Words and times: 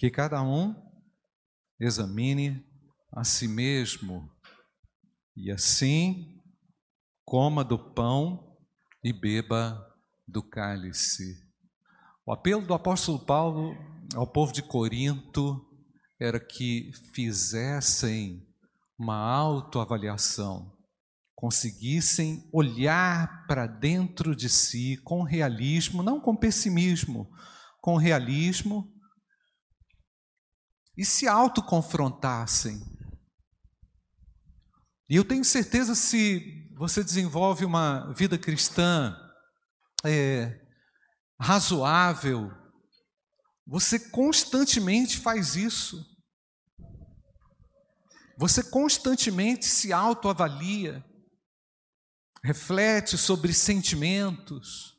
que 0.00 0.08
cada 0.10 0.42
um 0.42 0.74
examine 1.78 2.64
a 3.12 3.22
si 3.22 3.46
mesmo 3.46 4.30
e 5.36 5.50
assim 5.50 6.40
coma 7.22 7.62
do 7.62 7.78
pão 7.78 8.56
e 9.04 9.12
beba 9.12 9.78
do 10.26 10.42
cálice. 10.42 11.46
O 12.24 12.32
apelo 12.32 12.66
do 12.66 12.72
apóstolo 12.72 13.18
Paulo 13.26 13.76
ao 14.14 14.26
povo 14.26 14.54
de 14.54 14.62
Corinto 14.62 15.68
era 16.18 16.40
que 16.40 16.90
fizessem 17.14 18.48
uma 18.98 19.18
autoavaliação, 19.18 20.78
conseguissem 21.34 22.48
olhar 22.54 23.46
para 23.46 23.66
dentro 23.66 24.34
de 24.34 24.48
si 24.48 24.96
com 25.04 25.22
realismo, 25.22 26.02
não 26.02 26.18
com 26.18 26.34
pessimismo, 26.34 27.30
com 27.82 27.98
realismo, 27.98 28.90
e 31.00 31.04
se 31.06 31.26
autoconfrontassem. 31.26 32.78
E 35.08 35.16
eu 35.16 35.24
tenho 35.24 35.42
certeza 35.42 35.94
se 35.94 36.68
você 36.76 37.02
desenvolve 37.02 37.64
uma 37.64 38.12
vida 38.12 38.36
cristã 38.36 39.16
é, 40.04 40.60
razoável, 41.40 42.52
você 43.66 44.10
constantemente 44.10 45.16
faz 45.16 45.56
isso. 45.56 46.04
Você 48.36 48.62
constantemente 48.62 49.64
se 49.64 49.94
autoavalia, 49.94 51.02
reflete 52.44 53.16
sobre 53.16 53.54
sentimentos, 53.54 54.98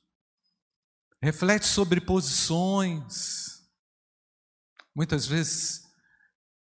reflete 1.21 1.67
sobre 1.67 2.01
posições, 2.01 3.61
muitas 4.95 5.27
vezes 5.27 5.80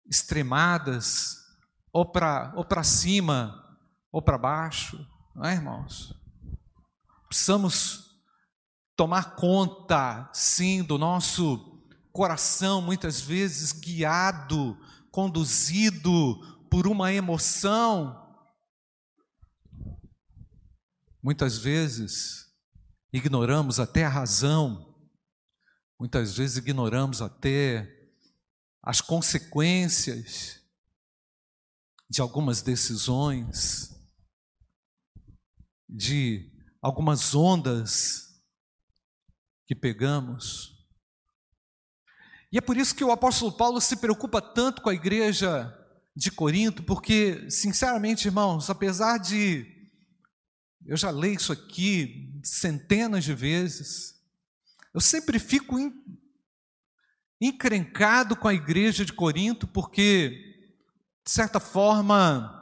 extremadas, 0.10 1.38
ou 1.92 2.06
para 2.06 2.54
ou 2.56 2.84
cima, 2.84 3.78
ou 4.12 4.22
para 4.22 4.38
baixo, 4.38 5.06
não 5.36 5.46
é, 5.46 5.54
irmãos? 5.54 6.14
Precisamos 7.28 8.22
tomar 8.96 9.36
conta, 9.36 10.30
sim, 10.34 10.84
do 10.84 10.98
nosso 10.98 11.84
coração, 12.12 12.82
muitas 12.82 13.22
vezes 13.22 13.72
guiado, 13.72 14.78
conduzido 15.12 16.66
por 16.70 16.88
uma 16.88 17.14
emoção. 17.14 18.26
Muitas 21.22 21.58
vezes 21.58 22.48
ignoramos 23.12 23.80
até 23.80 24.06
a 24.06 24.10
razão, 24.10 24.96
muitas 26.00 26.36
vezes 26.38 26.58
ignoramos 26.58 27.22
até 27.22 27.97
as 28.88 29.02
consequências 29.02 30.62
de 32.10 32.22
algumas 32.22 32.62
decisões, 32.62 33.94
de 35.90 36.50
algumas 36.82 37.36
ondas 37.36 38.42
que 39.66 39.76
pegamos. 39.76 40.88
E 42.50 42.58
é 42.58 42.62
por 42.62 42.78
isso 42.78 42.96
que 42.96 43.04
o 43.04 43.12
apóstolo 43.12 43.52
Paulo 43.52 43.82
se 43.82 43.98
preocupa 43.98 44.42
tanto 44.42 44.82
com 44.82 44.90
a 44.90 44.94
igreja 44.94 45.78
de 46.16 46.32
Corinto, 46.32 46.82
porque, 46.82 47.52
sinceramente, 47.52 48.30
irmãos, 48.30 48.70
apesar 48.70 49.18
de 49.18 49.66
eu 50.86 50.96
já 50.96 51.10
leio 51.10 51.36
isso 51.36 51.52
aqui 51.52 52.40
centenas 52.42 53.26
de 53.26 53.34
vezes, 53.34 54.16
eu 54.94 55.02
sempre 55.02 55.40
fico 55.40 55.78
encrencado 57.40 58.36
com 58.36 58.48
a 58.48 58.54
igreja 58.54 59.06
de 59.06 59.14
Corinto, 59.14 59.68
porque, 59.68 60.74
de 61.24 61.32
certa 61.32 61.60
forma, 61.60 62.54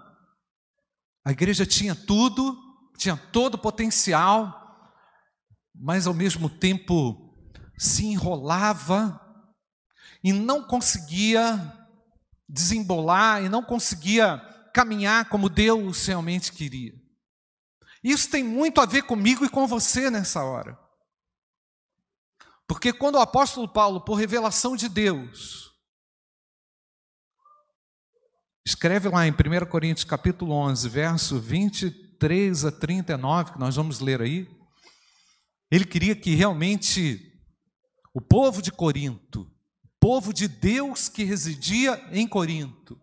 a 1.23 1.31
igreja 1.31 1.65
tinha 1.65 1.95
tudo, 1.95 2.57
tinha 2.97 3.15
todo 3.15 3.55
o 3.55 3.59
potencial, 3.59 4.91
mas 5.73 6.07
ao 6.07 6.13
mesmo 6.13 6.49
tempo 6.49 7.33
se 7.77 8.05
enrolava 8.05 9.19
e 10.23 10.31
não 10.31 10.63
conseguia 10.63 11.73
desembolar 12.47 13.43
e 13.43 13.49
não 13.49 13.63
conseguia 13.63 14.37
caminhar 14.73 15.29
como 15.29 15.49
Deus 15.49 16.05
realmente 16.05 16.51
queria. 16.51 16.93
Isso 18.03 18.29
tem 18.29 18.43
muito 18.43 18.79
a 18.79 18.85
ver 18.85 19.03
comigo 19.03 19.43
e 19.43 19.49
com 19.49 19.65
você 19.65 20.11
nessa 20.11 20.43
hora. 20.43 20.77
Porque 22.67 22.91
quando 22.91 23.15
o 23.15 23.21
apóstolo 23.21 23.67
Paulo, 23.67 24.01
por 24.01 24.15
revelação 24.15 24.75
de 24.75 24.89
Deus, 24.89 25.71
escreve 28.65 29.09
lá 29.09 29.27
em 29.27 29.31
1 29.31 29.65
Coríntios 29.69 30.05
capítulo 30.05 30.53
11, 30.53 30.89
verso 30.89 31.39
23 31.39 32.65
a 32.65 32.71
39, 32.71 33.53
que 33.53 33.59
nós 33.59 33.75
vamos 33.75 33.99
ler 33.99 34.21
aí, 34.21 34.49
ele 35.69 35.85
queria 35.85 36.15
que 36.15 36.33
realmente 36.33 37.33
o 38.13 38.21
povo 38.21 38.61
de 38.61 38.71
Corinto 38.71 39.51
povo 40.05 40.31
de 40.31 40.47
Deus 40.47 41.09
que 41.09 41.23
residia 41.23 41.99
em 42.11 42.27
Corinto, 42.27 42.95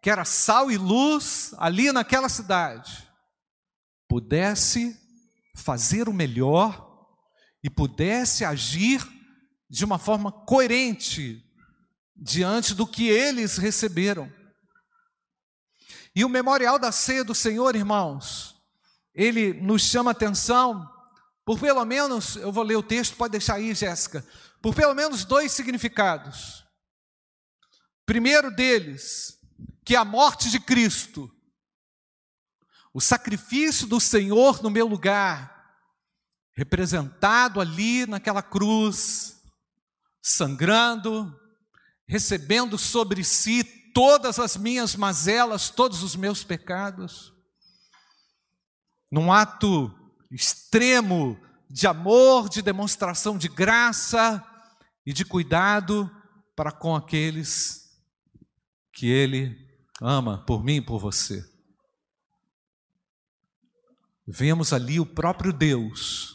que 0.00 0.08
era 0.08 0.24
sal 0.24 0.70
e 0.70 0.78
luz 0.78 1.54
ali 1.58 1.92
naquela 1.92 2.30
cidade, 2.30 3.06
pudesse 4.08 4.98
fazer 5.54 6.08
o 6.08 6.14
melhor 6.14 6.93
e 7.64 7.70
pudesse 7.70 8.44
agir 8.44 9.02
de 9.70 9.86
uma 9.86 9.98
forma 9.98 10.30
coerente 10.30 11.42
diante 12.14 12.74
do 12.74 12.86
que 12.86 13.08
eles 13.08 13.56
receberam. 13.56 14.30
E 16.14 16.26
o 16.26 16.28
memorial 16.28 16.78
da 16.78 16.92
ceia 16.92 17.24
do 17.24 17.34
Senhor, 17.34 17.74
irmãos, 17.74 18.54
ele 19.14 19.54
nos 19.54 19.82
chama 19.82 20.10
atenção 20.10 20.86
por 21.42 21.58
pelo 21.58 21.84
menos, 21.86 22.36
eu 22.36 22.52
vou 22.52 22.64
ler 22.64 22.76
o 22.76 22.82
texto, 22.82 23.16
pode 23.16 23.32
deixar 23.32 23.54
aí, 23.54 23.74
Jéssica, 23.74 24.26
por 24.62 24.74
pelo 24.74 24.94
menos 24.94 25.24
dois 25.24 25.52
significados. 25.52 26.64
Primeiro 28.06 28.50
deles, 28.50 29.38
que 29.84 29.96
a 29.96 30.04
morte 30.04 30.50
de 30.50 30.60
Cristo, 30.60 31.30
o 32.92 33.00
sacrifício 33.00 33.86
do 33.86 34.00
Senhor 34.00 34.62
no 34.62 34.70
meu 34.70 34.86
lugar, 34.86 35.53
representado 36.56 37.60
ali 37.60 38.06
naquela 38.06 38.42
cruz, 38.42 39.40
sangrando, 40.22 41.34
recebendo 42.06 42.78
sobre 42.78 43.24
si 43.24 43.64
todas 43.92 44.38
as 44.38 44.56
minhas 44.56 44.96
mazelas, 44.96 45.70
todos 45.70 46.02
os 46.02 46.16
meus 46.16 46.44
pecados, 46.44 47.32
num 49.10 49.32
ato 49.32 49.92
extremo 50.30 51.40
de 51.70 51.86
amor, 51.86 52.48
de 52.48 52.62
demonstração 52.62 53.38
de 53.38 53.48
graça, 53.48 54.44
e 55.06 55.12
de 55.12 55.24
cuidado 55.24 56.10
para 56.56 56.72
com 56.72 56.94
aqueles 56.96 57.90
que 58.92 59.08
Ele 59.08 59.56
ama 60.00 60.44
por 60.44 60.64
mim 60.64 60.76
e 60.76 60.80
por 60.80 60.98
você. 60.98 61.44
Vemos 64.26 64.72
ali 64.72 64.98
o 64.98 65.04
próprio 65.04 65.52
Deus, 65.52 66.33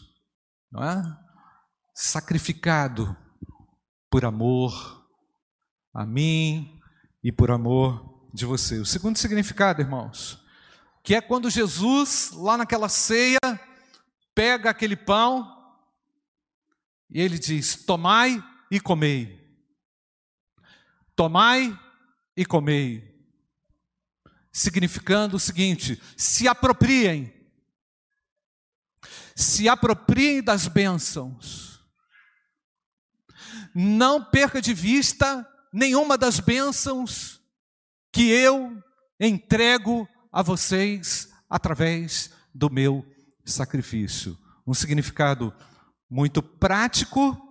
não 0.71 0.83
é? 0.83 1.01
Sacrificado 1.93 3.15
por 4.09 4.25
amor 4.25 5.07
a 5.93 6.05
mim 6.05 6.79
e 7.23 7.31
por 7.31 7.51
amor 7.51 8.29
de 8.33 8.45
você. 8.45 8.79
O 8.79 8.85
segundo 8.85 9.17
significado, 9.17 9.81
irmãos, 9.81 10.43
que 11.03 11.15
é 11.15 11.21
quando 11.21 11.49
Jesus, 11.49 12.31
lá 12.33 12.57
naquela 12.57 12.89
ceia, 12.89 13.39
pega 14.33 14.69
aquele 14.69 14.95
pão 14.95 15.59
e 17.09 17.19
ele 17.19 17.39
diz: 17.39 17.75
Tomai 17.85 18.43
e 18.71 18.79
comei. 18.79 19.39
Tomai 21.15 21.77
e 22.37 22.45
comei. 22.45 23.09
Significando 24.51 25.35
o 25.35 25.39
seguinte: 25.39 26.01
se 26.15 26.47
apropriem. 26.47 27.38
Se 29.39 29.69
apropriem 29.69 30.43
das 30.43 30.67
bênçãos. 30.67 31.79
Não 33.73 34.21
perca 34.21 34.61
de 34.61 34.73
vista 34.73 35.47
nenhuma 35.71 36.17
das 36.17 36.41
bênçãos 36.41 37.39
que 38.11 38.29
eu 38.29 38.83
entrego 39.17 40.05
a 40.29 40.41
vocês 40.41 41.31
através 41.49 42.31
do 42.53 42.69
meu 42.69 43.05
sacrifício. 43.45 44.37
Um 44.67 44.73
significado 44.73 45.55
muito 46.09 46.43
prático 46.43 47.41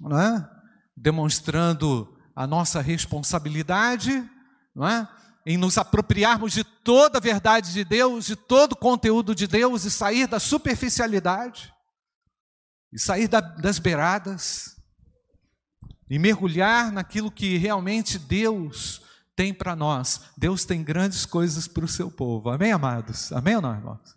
não 0.00 0.18
é? 0.18 0.50
demonstrando 0.96 2.12
a 2.34 2.44
nossa 2.44 2.80
responsabilidade 2.80 4.28
não 4.74 4.84
é? 4.84 5.08
Em 5.46 5.58
nos 5.58 5.76
apropriarmos 5.76 6.52
de 6.52 6.64
toda 6.64 7.18
a 7.18 7.20
verdade 7.20 7.72
de 7.72 7.84
Deus, 7.84 8.24
de 8.24 8.34
todo 8.34 8.72
o 8.72 8.76
conteúdo 8.76 9.34
de 9.34 9.46
Deus 9.46 9.84
e 9.84 9.90
sair 9.90 10.26
da 10.26 10.40
superficialidade, 10.40 11.72
e 12.92 12.98
sair 12.98 13.28
da, 13.28 13.40
das 13.40 13.78
beiradas, 13.78 14.74
e 16.08 16.18
mergulhar 16.18 16.90
naquilo 16.92 17.30
que 17.30 17.56
realmente 17.56 18.18
Deus 18.18 19.02
tem 19.36 19.52
para 19.52 19.76
nós. 19.76 20.32
Deus 20.36 20.64
tem 20.64 20.82
grandes 20.82 21.26
coisas 21.26 21.66
para 21.66 21.84
o 21.84 21.88
seu 21.88 22.10
povo. 22.10 22.50
Amém, 22.50 22.72
amados? 22.72 23.32
Amém 23.32 23.56
ou 23.56 23.62
não, 23.62 23.74
irmãos? 23.74 24.14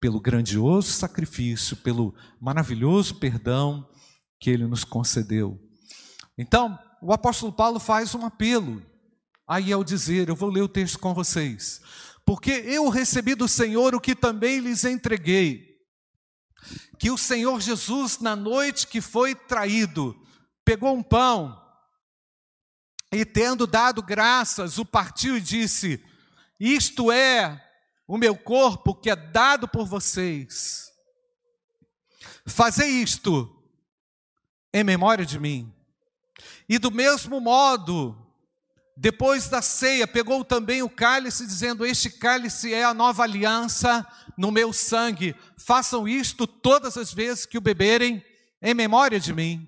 Pelo 0.00 0.20
grandioso 0.20 0.92
sacrifício, 0.92 1.76
pelo 1.76 2.14
maravilhoso 2.40 3.16
perdão 3.16 3.88
que 4.38 4.50
ele 4.50 4.66
nos 4.66 4.84
concedeu. 4.84 5.58
Então, 6.38 6.78
o 7.02 7.12
apóstolo 7.12 7.52
Paulo 7.52 7.80
faz 7.80 8.14
um 8.14 8.24
apelo 8.24 8.82
aí 9.50 9.72
ao 9.72 9.82
dizer: 9.82 10.28
Eu 10.28 10.36
vou 10.36 10.48
ler 10.48 10.62
o 10.62 10.68
texto 10.68 11.00
com 11.00 11.12
vocês. 11.12 11.82
Porque 12.24 12.52
eu 12.52 12.88
recebi 12.88 13.34
do 13.34 13.48
Senhor 13.48 13.92
o 13.92 14.00
que 14.00 14.14
também 14.14 14.60
lhes 14.60 14.84
entreguei. 14.84 15.76
Que 16.96 17.10
o 17.10 17.18
Senhor 17.18 17.60
Jesus, 17.60 18.20
na 18.20 18.36
noite 18.36 18.86
que 18.86 19.00
foi 19.00 19.34
traído, 19.34 20.16
pegou 20.64 20.94
um 20.94 21.02
pão 21.02 21.60
e, 23.10 23.24
tendo 23.24 23.66
dado 23.66 24.00
graças, 24.02 24.78
o 24.78 24.84
partiu 24.84 25.36
e 25.36 25.40
disse: 25.40 26.00
Isto 26.60 27.10
é 27.10 27.60
o 28.06 28.16
meu 28.16 28.36
corpo 28.36 28.94
que 28.94 29.10
é 29.10 29.16
dado 29.16 29.66
por 29.66 29.84
vocês. 29.84 30.88
Fazei 32.46 32.88
isto 32.88 33.60
em 34.72 34.84
memória 34.84 35.26
de 35.26 35.40
mim. 35.40 35.74
E 36.68 36.78
do 36.78 36.92
mesmo 36.92 37.40
modo, 37.40 38.19
depois 39.02 39.48
da 39.48 39.62
ceia, 39.62 40.06
pegou 40.06 40.44
também 40.44 40.82
o 40.82 40.90
cálice, 40.90 41.46
dizendo: 41.46 41.86
Este 41.86 42.10
cálice 42.10 42.74
é 42.74 42.84
a 42.84 42.92
nova 42.92 43.22
aliança 43.22 44.06
no 44.36 44.50
meu 44.50 44.74
sangue. 44.74 45.34
Façam 45.56 46.06
isto 46.06 46.46
todas 46.46 46.98
as 46.98 47.10
vezes 47.10 47.46
que 47.46 47.56
o 47.56 47.62
beberem, 47.62 48.22
em 48.60 48.74
memória 48.74 49.18
de 49.18 49.32
mim. 49.32 49.66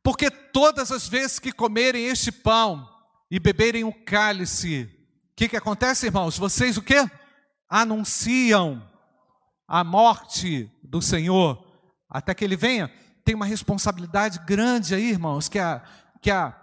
Porque 0.00 0.30
todas 0.30 0.92
as 0.92 1.08
vezes 1.08 1.40
que 1.40 1.50
comerem 1.50 2.06
este 2.06 2.30
pão 2.30 2.88
e 3.28 3.40
beberem 3.40 3.82
o 3.82 3.92
cálice, 3.92 4.84
o 5.32 5.34
que, 5.34 5.48
que 5.48 5.56
acontece, 5.56 6.06
irmãos? 6.06 6.38
Vocês 6.38 6.76
o 6.76 6.82
que? 6.82 7.04
Anunciam 7.68 8.88
a 9.66 9.82
morte 9.82 10.70
do 10.84 11.02
Senhor 11.02 11.66
até 12.08 12.32
que 12.32 12.44
ele 12.44 12.54
venha. 12.54 12.92
Tem 13.24 13.34
uma 13.34 13.46
responsabilidade 13.46 14.38
grande 14.46 14.94
aí, 14.94 15.10
irmãos, 15.10 15.48
que 15.48 15.58
a, 15.58 15.82
que 16.20 16.30
a, 16.30 16.61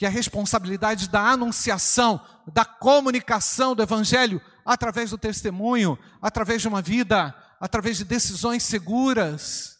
que 0.00 0.06
é 0.06 0.08
a 0.08 0.10
responsabilidade 0.10 1.10
da 1.10 1.20
anunciação, 1.20 2.26
da 2.50 2.64
comunicação 2.64 3.74
do 3.74 3.82
Evangelho 3.82 4.40
através 4.64 5.10
do 5.10 5.18
testemunho, 5.18 5.98
através 6.22 6.62
de 6.62 6.68
uma 6.68 6.80
vida, 6.80 7.34
através 7.60 7.98
de 7.98 8.04
decisões 8.06 8.62
seguras 8.62 9.78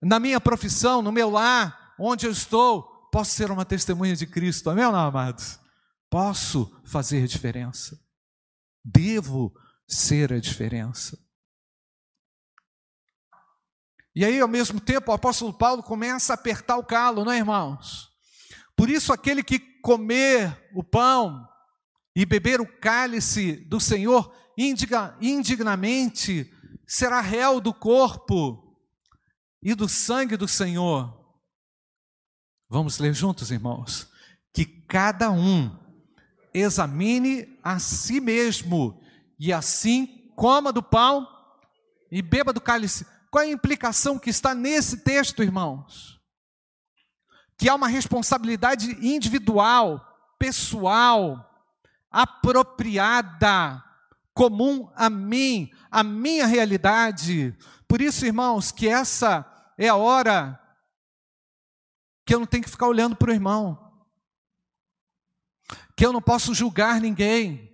na 0.00 0.18
minha 0.18 0.40
profissão, 0.40 1.02
no 1.02 1.12
meu 1.12 1.28
lar, 1.28 1.94
onde 1.98 2.24
eu 2.24 2.32
estou, 2.32 2.82
posso 3.12 3.32
ser 3.32 3.50
uma 3.50 3.66
testemunha 3.66 4.16
de 4.16 4.26
Cristo, 4.26 4.70
amém 4.70 4.84
não, 4.84 4.94
amados? 4.94 5.60
Posso 6.08 6.74
fazer 6.82 7.26
diferença, 7.26 8.00
devo 8.82 9.54
ser 9.86 10.32
a 10.32 10.40
diferença. 10.40 11.18
E 14.16 14.24
aí, 14.24 14.40
ao 14.40 14.48
mesmo 14.48 14.80
tempo, 14.80 15.10
o 15.10 15.14
apóstolo 15.14 15.52
Paulo 15.52 15.82
começa 15.82 16.32
a 16.32 16.36
apertar 16.36 16.78
o 16.78 16.84
calo, 16.84 17.22
não 17.22 17.32
é, 17.32 17.36
irmãos? 17.36 18.07
Por 18.78 18.88
isso, 18.88 19.12
aquele 19.12 19.42
que 19.42 19.58
comer 19.58 20.70
o 20.72 20.84
pão 20.84 21.44
e 22.14 22.24
beber 22.24 22.60
o 22.60 22.78
cálice 22.80 23.56
do 23.68 23.80
Senhor 23.80 24.32
indignamente 25.20 26.48
será 26.86 27.20
réu 27.20 27.60
do 27.60 27.74
corpo 27.74 28.78
e 29.60 29.74
do 29.74 29.88
sangue 29.88 30.36
do 30.36 30.46
Senhor. 30.46 31.12
Vamos 32.70 33.00
ler 33.00 33.12
juntos, 33.12 33.50
irmãos? 33.50 34.06
Que 34.54 34.64
cada 34.64 35.28
um 35.28 35.76
examine 36.54 37.58
a 37.64 37.80
si 37.80 38.20
mesmo 38.20 39.02
e 39.40 39.52
assim 39.52 40.30
coma 40.36 40.72
do 40.72 40.84
pão 40.84 41.26
e 42.12 42.22
beba 42.22 42.52
do 42.52 42.60
cálice. 42.60 43.04
Qual 43.28 43.42
é 43.42 43.48
a 43.48 43.50
implicação 43.52 44.20
que 44.20 44.30
está 44.30 44.54
nesse 44.54 44.98
texto, 44.98 45.42
irmãos? 45.42 46.17
Que 47.58 47.68
há 47.68 47.74
uma 47.74 47.88
responsabilidade 47.88 48.92
individual, 49.04 50.00
pessoal, 50.38 51.44
apropriada, 52.10 53.84
comum 54.32 54.88
a 54.94 55.10
mim, 55.10 55.70
a 55.90 56.04
minha 56.04 56.46
realidade. 56.46 57.52
Por 57.88 58.00
isso, 58.00 58.24
irmãos, 58.24 58.70
que 58.70 58.88
essa 58.88 59.44
é 59.76 59.88
a 59.88 59.96
hora 59.96 60.58
que 62.24 62.34
eu 62.34 62.38
não 62.38 62.46
tenho 62.46 62.62
que 62.62 62.70
ficar 62.70 62.86
olhando 62.86 63.16
para 63.16 63.30
o 63.30 63.34
irmão, 63.34 63.92
que 65.96 66.06
eu 66.06 66.12
não 66.12 66.22
posso 66.22 66.54
julgar 66.54 67.00
ninguém. 67.00 67.68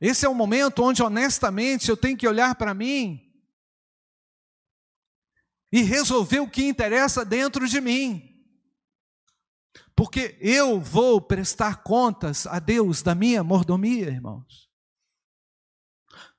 Esse 0.00 0.26
é 0.26 0.28
o 0.28 0.34
momento 0.34 0.82
onde, 0.82 1.02
honestamente, 1.02 1.88
eu 1.88 1.96
tenho 1.96 2.18
que 2.18 2.28
olhar 2.28 2.54
para 2.56 2.74
mim 2.74 3.25
e 5.76 5.82
resolver 5.82 6.40
o 6.40 6.48
que 6.48 6.66
interessa 6.66 7.22
dentro 7.22 7.68
de 7.68 7.82
mim. 7.82 8.34
Porque 9.94 10.38
eu 10.40 10.80
vou 10.80 11.20
prestar 11.20 11.82
contas 11.82 12.46
a 12.46 12.58
Deus 12.58 13.02
da 13.02 13.14
minha 13.14 13.44
mordomia, 13.44 14.08
irmãos. 14.08 14.70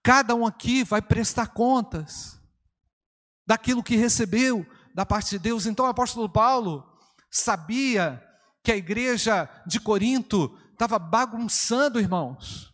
Cada 0.02 0.34
um 0.34 0.44
aqui 0.44 0.84
vai 0.84 1.04
prestar 1.04 1.50
contas 1.50 2.42
daquilo 3.46 3.84
que 3.84 3.96
recebeu 3.96 4.66
da 4.96 5.06
parte 5.06 5.30
de 5.30 5.40
Deus. 5.40 5.68
Então 5.68 5.86
o 5.86 5.90
apóstolo 5.90 6.28
Paulo 6.28 6.84
sabia 7.30 8.20
que 8.64 8.72
a 8.72 8.76
igreja 8.76 9.48
de 9.68 9.80
Corinto 9.80 10.58
estava 10.72 10.98
bagunçando, 10.98 12.00
irmãos. 12.00 12.74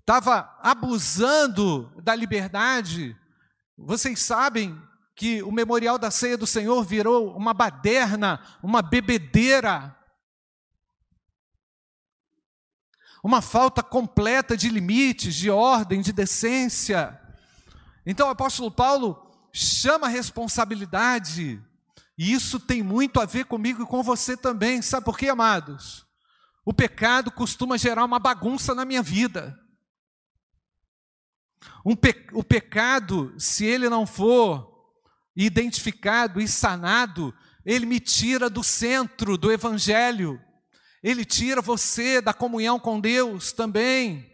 Estava 0.00 0.58
abusando 0.60 1.92
da 2.02 2.12
liberdade. 2.12 3.16
Vocês 3.76 4.20
sabem 4.20 4.80
que 5.14 5.42
o 5.42 5.52
memorial 5.52 5.98
da 5.98 6.10
ceia 6.10 6.36
do 6.36 6.46
Senhor 6.46 6.82
virou 6.84 7.36
uma 7.36 7.54
baderna, 7.54 8.40
uma 8.62 8.82
bebedeira. 8.82 9.96
uma 13.26 13.42
falta 13.42 13.82
completa 13.82 14.56
de 14.56 14.68
limites, 14.68 15.34
de 15.34 15.50
ordem, 15.50 16.00
de 16.00 16.12
decência. 16.12 17.20
Então 18.06 18.28
o 18.28 18.30
apóstolo 18.30 18.70
Paulo 18.70 19.20
chama 19.52 20.06
a 20.06 20.10
responsabilidade, 20.10 21.60
e 22.16 22.32
isso 22.32 22.60
tem 22.60 22.84
muito 22.84 23.20
a 23.20 23.26
ver 23.26 23.46
comigo 23.46 23.82
e 23.82 23.86
com 23.86 24.00
você 24.00 24.36
também. 24.36 24.80
Sabe 24.80 25.04
por 25.04 25.18
quê, 25.18 25.28
amados? 25.28 26.06
O 26.64 26.72
pecado 26.72 27.32
costuma 27.32 27.76
gerar 27.76 28.04
uma 28.04 28.20
bagunça 28.20 28.76
na 28.76 28.84
minha 28.84 29.02
vida. 29.02 29.58
Um 31.84 31.94
pe 31.94 32.26
o 32.32 32.42
pecado, 32.42 33.32
se 33.38 33.64
ele 33.64 33.88
não 33.88 34.06
for 34.06 34.74
identificado 35.36 36.40
e 36.40 36.48
sanado, 36.48 37.34
ele 37.64 37.84
me 37.86 38.00
tira 38.00 38.48
do 38.48 38.62
centro 38.62 39.36
do 39.36 39.52
evangelho. 39.52 40.40
Ele 41.02 41.24
tira 41.24 41.60
você 41.60 42.20
da 42.20 42.32
comunhão 42.32 42.78
com 42.78 43.00
Deus 43.00 43.52
também. 43.52 44.30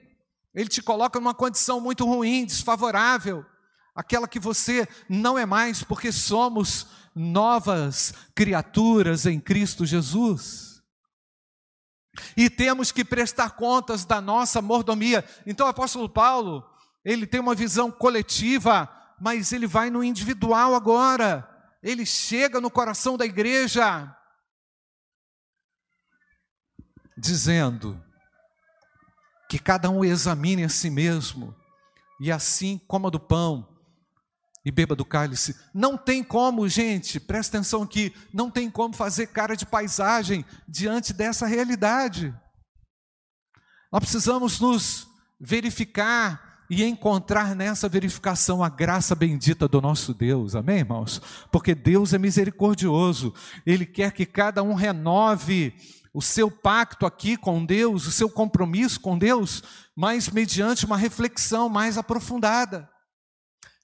Ele 0.55 0.69
te 0.69 0.83
coloca 0.83 1.19
numa 1.19 1.35
condição 1.35 1.81
muito 1.81 2.05
ruim, 2.05 2.45
desfavorável, 2.45 3.45
aquela 3.95 4.29
que 4.29 4.39
você 4.39 4.87
não 5.09 5.39
é 5.39 5.47
mais, 5.47 5.83
porque 5.83 6.13
somos 6.13 6.87
novas 7.15 8.15
criaturas 8.35 9.27
em 9.27 9.41
Cristo 9.41 9.85
Jesus. 9.85 10.83
E 12.37 12.51
temos 12.51 12.93
que 12.93 13.05
prestar 13.05 13.51
contas 13.51 14.05
da 14.05 14.21
nossa 14.21 14.61
mordomia. 14.61 15.25
Então 15.47 15.67
o 15.67 15.71
apóstolo 15.71 16.09
Paulo, 16.09 16.65
ele 17.05 17.27
tem 17.27 17.41
uma 17.41 17.55
visão 17.55 17.91
coletiva, 17.91 18.89
mas 19.21 19.53
ele 19.53 19.67
vai 19.67 19.91
no 19.91 20.05
individual 20.05 20.75
agora. 20.75 21.49
Ele 21.83 22.07
chega 22.07 22.61
no 22.61 22.71
coração 22.71 23.17
da 23.17 23.25
igreja 23.25 24.17
dizendo 27.17 28.03
que 29.49 29.59
cada 29.59 29.91
um 29.91 30.05
examine 30.05 30.65
a 30.65 30.69
si 30.69 30.91
mesmo 30.91 31.55
e 32.21 32.33
assim 32.33 32.79
coma 32.87 33.11
do 33.11 33.21
pão 33.21 33.69
e 34.65 34.71
beba 34.71 34.95
do 34.95 35.05
cálice. 35.05 35.57
Não 35.75 35.99
tem 35.99 36.23
como, 36.23 36.69
gente, 36.69 37.19
presta 37.19 37.59
atenção 37.59 37.83
aqui, 37.83 38.15
não 38.33 38.51
tem 38.51 38.71
como 38.71 38.95
fazer 38.95 39.27
cara 39.29 39.57
de 39.57 39.67
paisagem 39.67 40.45
diante 40.69 41.13
dessa 41.13 41.47
realidade. 41.47 42.35
Nós 43.91 44.01
precisamos 44.01 44.59
nos 44.61 45.07
verificar 45.39 46.52
e 46.73 46.83
encontrar 46.85 47.55
nessa 47.55 47.87
verificação 47.87 48.65
a 48.65 48.69
graça 48.71 49.15
bendita 49.15 49.69
do 49.69 49.79
nosso 49.79 50.15
Deus, 50.15 50.55
amém, 50.55 50.79
irmãos? 50.79 51.21
Porque 51.51 51.75
Deus 51.75 52.15
é 52.15 52.19
misericordioso, 52.19 53.35
Ele 53.67 53.85
quer 53.85 54.11
que 54.13 54.25
cada 54.25 54.63
um 54.63 54.73
renove 54.73 55.75
o 56.15 56.23
seu 56.23 56.51
pacto 56.51 57.05
aqui 57.05 57.37
com 57.37 57.63
Deus, 57.63 58.07
o 58.07 58.11
seu 58.11 58.31
compromisso 58.31 58.99
com 59.01 59.19
Deus, 59.19 59.63
mas 59.95 60.31
mediante 60.31 60.87
uma 60.87 60.97
reflexão 60.97 61.69
mais 61.69 61.99
aprofundada. 61.99 62.89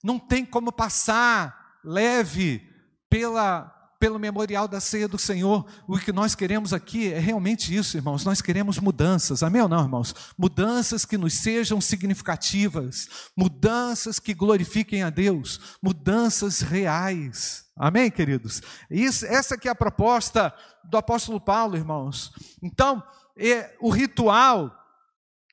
Não 0.03 0.17
tem 0.17 0.43
como 0.43 0.71
passar 0.71 1.77
leve 1.83 2.67
pela 3.07 3.71
pelo 3.99 4.17
memorial 4.17 4.67
da 4.67 4.79
ceia 4.79 5.07
do 5.07 5.19
Senhor. 5.19 5.65
O 5.87 5.97
que 5.97 6.13
nós 6.13 6.33
queremos 6.33 6.73
aqui 6.73 7.11
é 7.11 7.19
realmente 7.19 7.75
isso, 7.75 7.97
irmãos. 7.97 8.23
Nós 8.23 8.41
queremos 8.41 8.79
mudanças, 8.79 9.43
amém 9.43 9.61
ou 9.61 9.67
não, 9.67 9.83
irmãos? 9.83 10.15
Mudanças 10.37 11.03
que 11.03 11.17
nos 11.17 11.33
sejam 11.33 11.81
significativas, 11.81 13.09
mudanças 13.35 14.17
que 14.17 14.33
glorifiquem 14.33 15.03
a 15.03 15.09
Deus, 15.09 15.77
mudanças 15.83 16.61
reais. 16.61 17.65
Amém, 17.77 18.09
queridos? 18.09 18.61
Isso, 18.89 19.25
essa 19.25 19.57
que 19.57 19.67
é 19.67 19.71
a 19.71 19.75
proposta 19.75 20.53
do 20.85 20.97
apóstolo 20.97 21.39
Paulo, 21.39 21.75
irmãos. 21.75 22.31
Então, 22.63 23.03
é, 23.37 23.75
o 23.81 23.89
ritual 23.89 24.73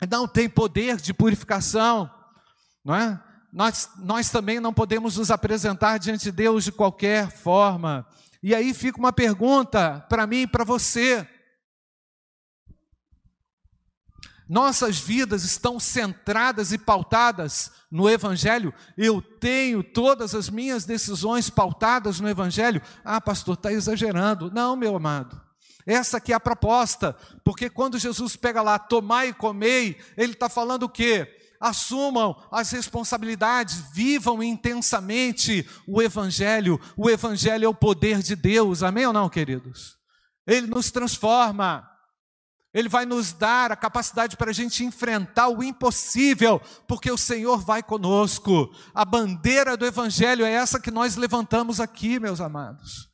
não 0.08 0.28
tem 0.28 0.48
poder 0.48 0.96
de 0.96 1.12
purificação, 1.12 2.10
não 2.84 2.94
é? 2.94 3.20
Nós, 3.52 3.88
nós 3.96 4.28
também 4.28 4.60
não 4.60 4.72
podemos 4.72 5.16
nos 5.16 5.30
apresentar 5.30 5.98
diante 5.98 6.24
de 6.24 6.32
Deus 6.32 6.64
de 6.64 6.72
qualquer 6.72 7.30
forma. 7.30 8.06
E 8.46 8.54
aí 8.54 8.72
fica 8.72 8.96
uma 8.96 9.12
pergunta 9.12 10.06
para 10.08 10.24
mim 10.24 10.42
e 10.42 10.46
para 10.46 10.62
você. 10.62 11.28
Nossas 14.48 15.00
vidas 15.00 15.42
estão 15.42 15.80
centradas 15.80 16.70
e 16.70 16.78
pautadas 16.78 17.72
no 17.90 18.08
Evangelho? 18.08 18.72
Eu 18.96 19.20
tenho 19.20 19.82
todas 19.82 20.32
as 20.32 20.48
minhas 20.48 20.84
decisões 20.84 21.50
pautadas 21.50 22.20
no 22.20 22.28
Evangelho? 22.28 22.80
Ah, 23.04 23.20
pastor, 23.20 23.54
está 23.54 23.72
exagerando. 23.72 24.48
Não, 24.52 24.76
meu 24.76 24.94
amado. 24.94 25.42
Essa 25.84 26.18
aqui 26.18 26.32
é 26.32 26.36
a 26.36 26.40
proposta, 26.40 27.16
porque 27.42 27.68
quando 27.68 27.98
Jesus 27.98 28.36
pega 28.36 28.62
lá, 28.62 28.78
tomai 28.78 29.30
e 29.30 29.34
comei, 29.34 30.00
ele 30.16 30.34
está 30.34 30.48
falando 30.48 30.84
o 30.84 30.88
quê? 30.88 31.35
Assumam 31.60 32.36
as 32.50 32.70
responsabilidades, 32.70 33.82
vivam 33.92 34.42
intensamente 34.42 35.68
o 35.86 36.02
Evangelho. 36.02 36.80
O 36.96 37.08
Evangelho 37.08 37.64
é 37.64 37.68
o 37.68 37.74
poder 37.74 38.22
de 38.22 38.36
Deus, 38.36 38.82
amém 38.82 39.06
ou 39.06 39.12
não, 39.12 39.28
queridos? 39.28 39.96
Ele 40.46 40.66
nos 40.66 40.90
transforma, 40.90 41.88
ele 42.72 42.88
vai 42.88 43.06
nos 43.06 43.32
dar 43.32 43.72
a 43.72 43.76
capacidade 43.76 44.36
para 44.36 44.50
a 44.50 44.54
gente 44.54 44.84
enfrentar 44.84 45.48
o 45.48 45.62
impossível, 45.62 46.60
porque 46.86 47.10
o 47.10 47.16
Senhor 47.16 47.58
vai 47.58 47.82
conosco. 47.82 48.70
A 48.94 49.04
bandeira 49.04 49.76
do 49.76 49.86
Evangelho 49.86 50.44
é 50.44 50.52
essa 50.52 50.78
que 50.78 50.90
nós 50.90 51.16
levantamos 51.16 51.80
aqui, 51.80 52.20
meus 52.20 52.40
amados, 52.40 53.08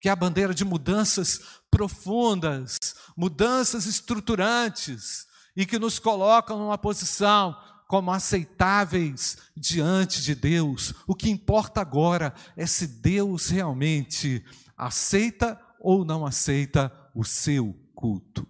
que 0.00 0.08
é 0.08 0.12
a 0.12 0.16
bandeira 0.16 0.54
de 0.54 0.64
mudanças 0.64 1.40
profundas, 1.70 2.78
mudanças 3.16 3.84
estruturantes 3.84 5.26
e 5.56 5.66
que 5.66 5.78
nos 5.78 5.98
colocam 5.98 6.58
numa 6.58 6.78
posição 6.78 7.56
como 7.90 8.12
aceitáveis 8.12 9.36
diante 9.56 10.22
de 10.22 10.32
Deus. 10.32 10.94
O 11.08 11.14
que 11.16 11.28
importa 11.28 11.80
agora 11.80 12.32
é 12.56 12.64
se 12.64 12.86
Deus 12.86 13.48
realmente 13.48 14.44
aceita 14.76 15.60
ou 15.80 16.04
não 16.04 16.24
aceita 16.24 16.92
o 17.16 17.24
seu 17.24 17.74
culto. 17.92 18.46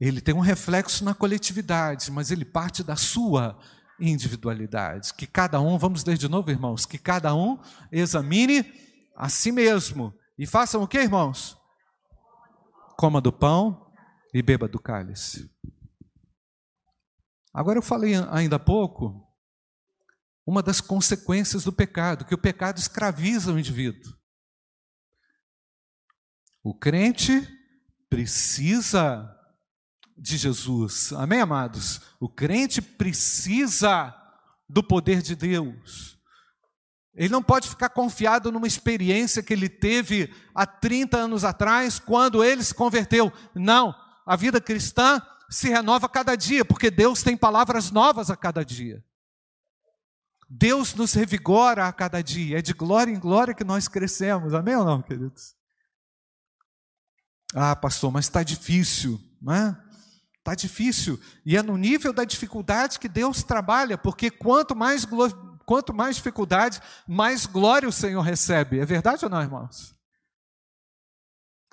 Ele 0.00 0.22
tem 0.22 0.34
um 0.34 0.40
reflexo 0.40 1.04
na 1.04 1.12
coletividade, 1.12 2.10
mas 2.10 2.30
ele 2.30 2.46
parte 2.46 2.82
da 2.82 2.96
sua 2.96 3.60
individualidade. 4.00 5.12
Que 5.12 5.26
cada 5.26 5.60
um, 5.60 5.76
vamos 5.76 6.02
ler 6.02 6.16
de 6.16 6.30
novo, 6.30 6.50
irmãos, 6.50 6.86
que 6.86 6.96
cada 6.96 7.34
um 7.34 7.58
examine 7.92 8.64
a 9.14 9.28
si 9.28 9.52
mesmo 9.52 10.14
e 10.38 10.46
façam 10.46 10.82
o 10.82 10.88
que, 10.88 10.98
irmãos? 10.98 11.58
Coma 12.96 13.20
do 13.20 13.30
pão 13.30 13.92
e 14.32 14.40
beba 14.40 14.66
do 14.66 14.78
cálice. 14.78 15.52
Agora 17.54 17.78
eu 17.78 17.82
falei 17.82 18.14
ainda 18.32 18.56
há 18.56 18.58
pouco 18.58 19.24
uma 20.44 20.60
das 20.60 20.80
consequências 20.80 21.62
do 21.62 21.72
pecado, 21.72 22.24
que 22.24 22.34
o 22.34 22.38
pecado 22.38 22.78
escraviza 22.78 23.52
o 23.52 23.58
indivíduo. 23.58 24.12
O 26.64 26.74
crente 26.74 27.48
precisa 28.10 29.30
de 30.16 30.36
Jesus. 30.36 31.12
Amém, 31.12 31.40
amados? 31.40 32.00
O 32.18 32.28
crente 32.28 32.82
precisa 32.82 34.12
do 34.68 34.82
poder 34.82 35.22
de 35.22 35.36
Deus. 35.36 36.18
Ele 37.14 37.28
não 37.28 37.42
pode 37.42 37.68
ficar 37.68 37.90
confiado 37.90 38.50
numa 38.50 38.66
experiência 38.66 39.42
que 39.42 39.52
ele 39.52 39.68
teve 39.68 40.34
há 40.52 40.66
30 40.66 41.16
anos 41.16 41.44
atrás, 41.44 42.00
quando 42.00 42.42
ele 42.42 42.64
se 42.64 42.74
converteu. 42.74 43.32
Não, 43.54 43.94
a 44.26 44.34
vida 44.34 44.60
cristã 44.60 45.22
se 45.54 45.68
renova 45.68 46.06
a 46.06 46.08
cada 46.08 46.34
dia, 46.34 46.64
porque 46.64 46.90
Deus 46.90 47.22
tem 47.22 47.36
palavras 47.36 47.92
novas 47.92 48.28
a 48.28 48.36
cada 48.36 48.64
dia. 48.64 49.04
Deus 50.50 50.94
nos 50.94 51.12
revigora 51.14 51.86
a 51.86 51.92
cada 51.92 52.20
dia, 52.20 52.58
é 52.58 52.62
de 52.62 52.72
glória 52.72 53.12
em 53.12 53.20
glória 53.20 53.54
que 53.54 53.62
nós 53.62 53.86
crescemos, 53.86 54.52
amém 54.52 54.74
ou 54.74 54.84
não, 54.84 55.00
queridos? 55.00 55.54
Ah, 57.54 57.76
pastor, 57.76 58.10
mas 58.10 58.24
está 58.24 58.42
difícil, 58.42 59.20
não 59.40 59.54
é? 59.54 59.80
Está 60.38 60.56
difícil, 60.56 61.20
e 61.46 61.56
é 61.56 61.62
no 61.62 61.76
nível 61.76 62.12
da 62.12 62.24
dificuldade 62.24 62.98
que 62.98 63.08
Deus 63.08 63.44
trabalha, 63.44 63.96
porque 63.96 64.32
quanto 64.32 64.74
mais, 64.74 65.06
quanto 65.64 65.94
mais 65.94 66.16
dificuldade, 66.16 66.82
mais 67.06 67.46
glória 67.46 67.88
o 67.88 67.92
Senhor 67.92 68.22
recebe, 68.22 68.80
é 68.80 68.84
verdade 68.84 69.24
ou 69.24 69.30
não, 69.30 69.40
irmãos? 69.40 69.94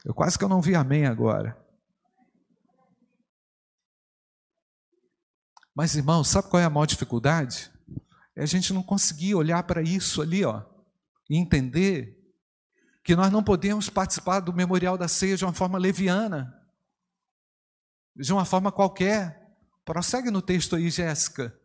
Eu 0.05 0.13
quase 0.13 0.38
que 0.38 0.43
eu 0.43 0.50
não 0.50 0.61
vi 0.61 0.75
amém 0.75 1.07
agora. 1.07 1.59
Mas, 5.75 5.96
irmão, 5.96 6.24
sabe 6.24 6.50
qual 6.50 6.62
é 6.62 6.66
a 6.66 6.70
maior 6.70 6.86
dificuldade? 6.86 7.72
É 8.36 8.44
a 8.44 8.46
gente 8.46 8.74
não 8.74 8.84
conseguir 8.84 9.36
olhar 9.36 9.63
para 9.63 9.82
isso 9.82 10.22
ali, 10.22 10.44
ó, 10.44 10.63
e 11.30 11.38
entender 11.38 12.18
que 13.04 13.16
nós 13.16 13.32
não 13.32 13.44
podemos 13.44 13.90
participar 13.90 14.40
do 14.42 14.54
memorial 14.54 14.98
da 14.98 15.08
ceia 15.08 15.38
de 15.38 15.44
uma 15.44 15.54
forma 15.54 15.78
leviana, 15.78 16.54
de 18.16 18.32
uma 18.32 18.46
forma 18.46 18.72
qualquer. 18.72 19.40
Prossegue 19.84 20.30
no 20.30 20.42
texto 20.42 20.75
aí, 20.75 20.90
Jéssica. 20.90 21.58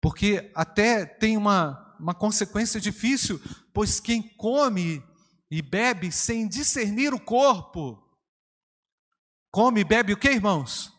Porque 0.00 0.52
até 0.54 1.06
tem 1.06 1.36
uma, 1.36 1.96
uma 1.98 2.14
consequência 2.14 2.78
difícil, 2.78 3.40
pois 3.72 4.00
quem 4.00 4.22
come 4.36 5.02
e 5.50 5.62
bebe 5.62 6.12
sem 6.12 6.46
discernir 6.46 7.14
o 7.14 7.20
corpo, 7.20 8.02
come 9.50 9.80
e 9.80 9.84
bebe 9.84 10.12
o 10.12 10.16
que, 10.16 10.28
irmãos? 10.28 10.93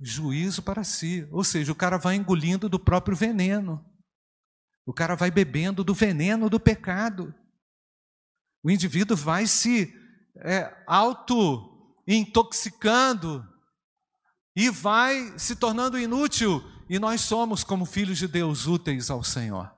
Juízo 0.00 0.62
para 0.62 0.84
si. 0.84 1.26
Ou 1.30 1.44
seja, 1.44 1.72
o 1.72 1.76
cara 1.76 1.98
vai 1.98 2.16
engolindo 2.16 2.68
do 2.68 2.78
próprio 2.78 3.16
veneno. 3.16 3.84
O 4.86 4.92
cara 4.92 5.14
vai 5.14 5.30
bebendo 5.30 5.82
do 5.82 5.94
veneno 5.94 6.50
do 6.50 6.60
pecado. 6.60 7.34
O 8.62 8.70
indivíduo 8.70 9.16
vai 9.16 9.46
se 9.46 9.98
é, 10.36 10.76
auto-intoxicando 10.86 13.48
e 14.56 14.70
vai 14.70 15.36
se 15.38 15.56
tornando 15.56 15.98
inútil. 15.98 16.62
E 16.88 16.98
nós 16.98 17.20
somos, 17.22 17.64
como 17.64 17.86
filhos 17.86 18.18
de 18.18 18.28
Deus, 18.28 18.66
úteis 18.66 19.08
ao 19.10 19.24
Senhor. 19.24 19.74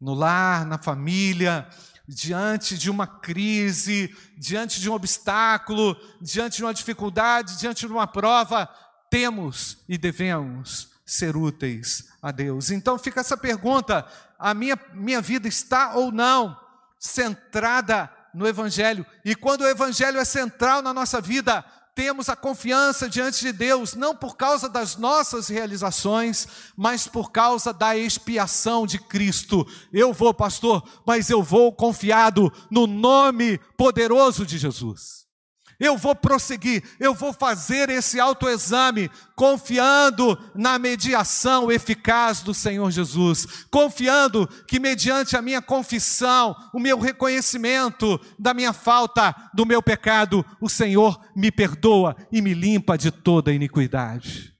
No 0.00 0.14
lar, 0.14 0.64
na 0.64 0.78
família, 0.78 1.68
diante 2.06 2.76
de 2.76 2.90
uma 2.90 3.06
crise, 3.06 4.14
diante 4.36 4.80
de 4.80 4.90
um 4.90 4.94
obstáculo, 4.94 5.96
diante 6.20 6.58
de 6.58 6.64
uma 6.64 6.74
dificuldade, 6.74 7.58
diante 7.58 7.86
de 7.86 7.92
uma 7.92 8.06
prova, 8.06 8.68
temos 9.14 9.78
e 9.88 9.96
devemos 9.96 10.88
ser 11.06 11.36
úteis 11.36 12.08
a 12.20 12.32
Deus. 12.32 12.72
Então 12.72 12.98
fica 12.98 13.20
essa 13.20 13.36
pergunta: 13.36 14.04
a 14.36 14.52
minha, 14.52 14.76
minha 14.92 15.20
vida 15.20 15.46
está 15.46 15.94
ou 15.94 16.10
não 16.10 16.58
centrada 16.98 18.10
no 18.34 18.44
Evangelho? 18.44 19.06
E 19.24 19.36
quando 19.36 19.60
o 19.60 19.68
Evangelho 19.68 20.18
é 20.18 20.24
central 20.24 20.82
na 20.82 20.92
nossa 20.92 21.20
vida, 21.20 21.64
temos 21.94 22.28
a 22.28 22.34
confiança 22.34 23.08
diante 23.08 23.38
de 23.38 23.52
Deus, 23.52 23.94
não 23.94 24.16
por 24.16 24.36
causa 24.36 24.68
das 24.68 24.96
nossas 24.96 25.46
realizações, 25.46 26.48
mas 26.76 27.06
por 27.06 27.30
causa 27.30 27.72
da 27.72 27.96
expiação 27.96 28.84
de 28.84 28.98
Cristo. 28.98 29.64
Eu 29.92 30.12
vou, 30.12 30.34
pastor, 30.34 30.82
mas 31.06 31.30
eu 31.30 31.40
vou 31.40 31.72
confiado 31.72 32.52
no 32.68 32.88
nome 32.88 33.58
poderoso 33.76 34.44
de 34.44 34.58
Jesus. 34.58 35.23
Eu 35.84 35.98
vou 35.98 36.16
prosseguir, 36.16 36.82
eu 36.98 37.14
vou 37.14 37.30
fazer 37.30 37.90
esse 37.90 38.18
autoexame, 38.18 39.10
confiando 39.36 40.38
na 40.54 40.78
mediação 40.78 41.70
eficaz 41.70 42.40
do 42.40 42.54
Senhor 42.54 42.90
Jesus, 42.90 43.66
confiando 43.70 44.46
que, 44.66 44.80
mediante 44.80 45.36
a 45.36 45.42
minha 45.42 45.60
confissão, 45.60 46.56
o 46.72 46.80
meu 46.80 46.98
reconhecimento 46.98 48.18
da 48.38 48.54
minha 48.54 48.72
falta, 48.72 49.34
do 49.52 49.66
meu 49.66 49.82
pecado, 49.82 50.42
o 50.58 50.70
Senhor 50.70 51.20
me 51.36 51.52
perdoa 51.52 52.16
e 52.32 52.40
me 52.40 52.54
limpa 52.54 52.96
de 52.96 53.10
toda 53.10 53.52
iniquidade. 53.52 54.54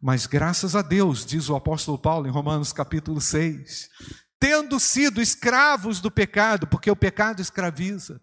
Mas 0.00 0.24
graças 0.24 0.74
a 0.74 0.80
Deus, 0.80 1.26
diz 1.26 1.50
o 1.50 1.56
apóstolo 1.56 1.98
Paulo 1.98 2.26
em 2.26 2.30
Romanos 2.30 2.72
capítulo 2.72 3.20
6, 3.20 3.90
tendo 4.38 4.78
sido 4.78 5.20
escravos 5.20 6.00
do 6.00 6.10
pecado, 6.10 6.66
porque 6.66 6.90
o 6.90 6.96
pecado 6.96 7.40
escraviza, 7.40 8.20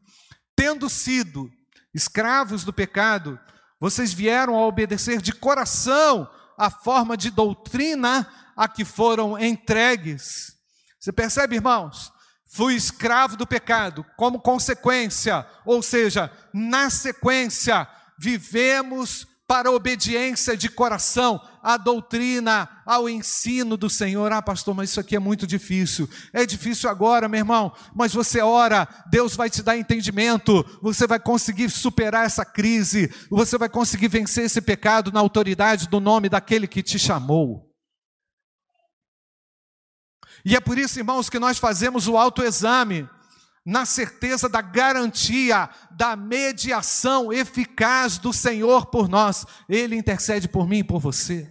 tendo 0.56 0.90
sido 0.90 1.52
escravos 1.94 2.64
do 2.64 2.74
pecado, 2.74 3.40
vocês 3.80 4.14
vieram 4.14 4.56
a 4.56 4.66
obedecer 4.66 5.22
de 5.22 5.34
coração 5.34 6.30
a 6.58 6.70
forma 6.70 7.18
de 7.18 7.30
doutrina 7.30 8.28
a 8.56 8.68
que 8.68 8.86
foram 8.86 9.38
entregues. 9.38 10.54
Você 11.00 11.12
percebe, 11.12 11.56
irmãos? 11.56 12.12
Fui 12.48 12.76
escravo 12.76 13.36
do 13.36 13.48
pecado, 13.48 14.06
como 14.16 14.40
consequência, 14.40 15.46
ou 15.66 15.82
seja, 15.82 16.32
na 16.54 16.90
sequência, 16.90 17.88
vivemos 18.18 19.28
para 19.48 19.70
a 19.70 19.72
obediência 19.72 20.56
de 20.56 20.70
coração, 20.70 21.42
à 21.62 21.78
doutrina, 21.78 22.70
ao 22.86 23.10
ensino 23.10 23.76
do 23.76 23.90
Senhor. 23.90 24.32
Ah, 24.32 24.42
pastor, 24.42 24.74
mas 24.74 24.90
isso 24.90 25.00
aqui 25.00 25.16
é 25.16 25.20
muito 25.20 25.46
difícil. 25.46 26.10
É 26.32 26.46
difícil 26.46 26.90
agora, 26.90 27.28
meu 27.28 27.40
irmão, 27.40 27.74
mas 27.96 28.14
você 28.14 28.42
ora, 28.42 28.88
Deus 29.10 29.36
vai 29.36 29.50
te 29.50 29.62
dar 29.62 29.78
entendimento, 29.78 30.66
você 30.82 31.06
vai 31.06 31.20
conseguir 31.20 31.70
superar 31.70 32.26
essa 32.26 32.46
crise, 32.46 33.14
você 33.30 33.58
vai 33.58 33.70
conseguir 33.70 34.08
vencer 34.08 34.46
esse 34.46 34.62
pecado 34.62 35.12
na 35.12 35.20
autoridade 35.20 35.88
do 35.88 36.00
nome 36.00 36.30
daquele 36.30 36.68
que 36.68 36.82
te 36.82 36.98
chamou. 36.98 37.70
E 40.46 40.56
é 40.56 40.60
por 40.60 40.78
isso, 40.78 41.00
irmãos, 41.00 41.30
que 41.30 41.40
nós 41.40 41.58
fazemos 41.58 42.08
o 42.08 42.18
autoexame 42.18 43.08
na 43.66 43.86
certeza 43.86 44.50
da 44.50 44.62
garantia 44.62 45.70
da 45.92 46.16
mediação 46.16 47.32
eficaz 47.32 48.18
do 48.18 48.34
Senhor 48.34 48.88
por 48.88 49.08
nós. 49.08 49.46
Ele 49.70 49.96
intercede 49.96 50.48
por 50.48 50.68
mim 50.68 50.80
e 50.80 50.84
por 50.84 51.00
você. 51.00 51.50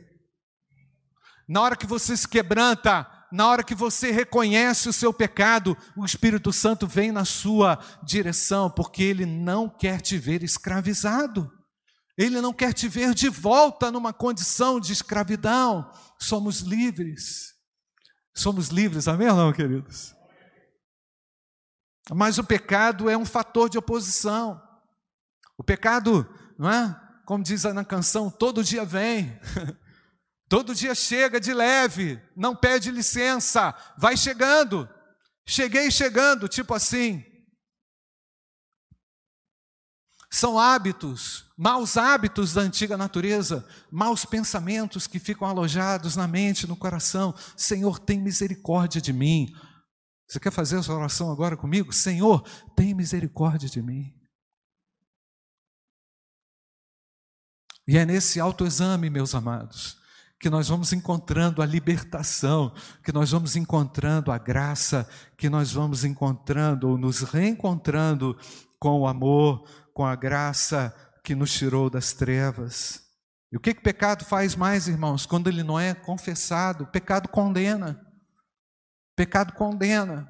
Na 1.49 1.61
hora 1.62 1.76
que 1.76 1.87
você 1.87 2.16
se 2.16 2.28
quebranta, 2.28 3.07
na 3.33 3.49
hora 3.49 3.64
que 3.64 3.75
você 3.75 4.11
reconhece 4.11 4.88
o 4.88 4.92
seu 4.92 5.12
pecado, 5.12 5.76
o 5.97 6.04
Espírito 6.04 6.52
Santo 6.52 6.87
vem 6.87 7.11
na 7.11 7.25
sua 7.25 7.78
direção, 8.04 8.71
porque 8.71 9.02
ele 9.02 9.25
não 9.25 9.69
quer 9.69 10.00
te 10.00 10.19
ver 10.19 10.42
escravizado. 10.42 11.50
Ele 12.16 12.42
não 12.42 12.52
quer 12.52 12.75
te 12.75 12.88
ver 12.88 13.14
de 13.14 13.31
volta 13.31 13.90
numa 13.90 14.12
condição 14.12 14.78
de 14.78 14.92
escravidão. 14.92 15.90
Somos 16.19 16.61
livres. 16.61 17.54
Somos 18.35 18.69
livres, 18.69 19.09
amém 19.09 19.28
não, 19.28 19.52
queridos? 19.52 20.14
Mas 22.11 22.38
o 22.38 22.44
pecado 22.44 23.09
é 23.09 23.16
um 23.16 23.25
fator 23.25 23.68
de 23.68 23.78
oposição. 23.78 24.61
O 25.56 25.62
pecado, 25.62 26.28
não 26.59 26.71
é? 26.71 27.00
Como 27.25 27.44
diz 27.44 27.64
na 27.64 27.85
canção, 27.85 28.30
todo 28.30 28.64
dia 28.64 28.85
vem. 28.85 29.38
todo 30.49 30.75
dia 30.75 30.94
chega 30.94 31.40
de 31.40 31.54
leve, 31.54 32.21
não 32.37 32.54
pede 32.54 32.90
licença, 32.90 33.75
vai 33.97 34.16
chegando. 34.16 34.88
Cheguei 35.47 35.90
chegando, 35.90 36.49
tipo 36.49 36.75
assim. 36.75 37.25
São 40.30 40.59
hábitos, 40.59 41.44
maus 41.59 41.99
hábitos 41.99 42.54
da 42.54 42.62
antiga 42.62 42.97
natureza, 42.97 43.68
maus 43.90 44.25
pensamentos 44.25 45.06
que 45.06 45.18
ficam 45.18 45.47
alojados 45.47 46.16
na 46.16 46.26
mente, 46.26 46.66
no 46.66 46.75
coração. 46.75 47.35
Senhor, 47.54 47.99
tem 47.99 48.18
misericórdia 48.18 49.00
de 49.00 49.12
mim. 49.12 49.54
Você 50.32 50.40
quer 50.40 50.50
fazer 50.50 50.78
essa 50.78 50.94
oração 50.94 51.30
agora 51.30 51.58
comigo? 51.58 51.92
Senhor, 51.92 52.42
tem 52.74 52.94
misericórdia 52.94 53.68
de 53.68 53.82
mim. 53.82 54.14
E 57.86 57.98
é 57.98 58.06
nesse 58.06 58.40
autoexame, 58.40 59.10
meus 59.10 59.34
amados, 59.34 59.98
que 60.40 60.48
nós 60.48 60.68
vamos 60.68 60.90
encontrando 60.90 61.60
a 61.60 61.66
libertação, 61.66 62.72
que 63.04 63.12
nós 63.12 63.30
vamos 63.30 63.56
encontrando 63.56 64.32
a 64.32 64.38
graça, 64.38 65.06
que 65.36 65.50
nós 65.50 65.70
vamos 65.70 66.02
encontrando 66.02 66.88
ou 66.88 66.96
nos 66.96 67.20
reencontrando 67.20 68.34
com 68.80 69.00
o 69.00 69.06
amor, 69.06 69.68
com 69.92 70.06
a 70.06 70.16
graça 70.16 70.96
que 71.22 71.34
nos 71.34 71.52
tirou 71.52 71.90
das 71.90 72.14
trevas. 72.14 73.02
E 73.52 73.56
o 73.58 73.60
que, 73.60 73.74
que 73.74 73.80
o 73.80 73.84
pecado 73.84 74.24
faz 74.24 74.56
mais, 74.56 74.88
irmãos? 74.88 75.26
Quando 75.26 75.48
ele 75.48 75.62
não 75.62 75.78
é 75.78 75.92
confessado, 75.92 76.84
o 76.84 76.90
pecado 76.90 77.28
condena. 77.28 78.12
O 79.12 79.16
pecado 79.16 79.53
condena. 79.53 80.29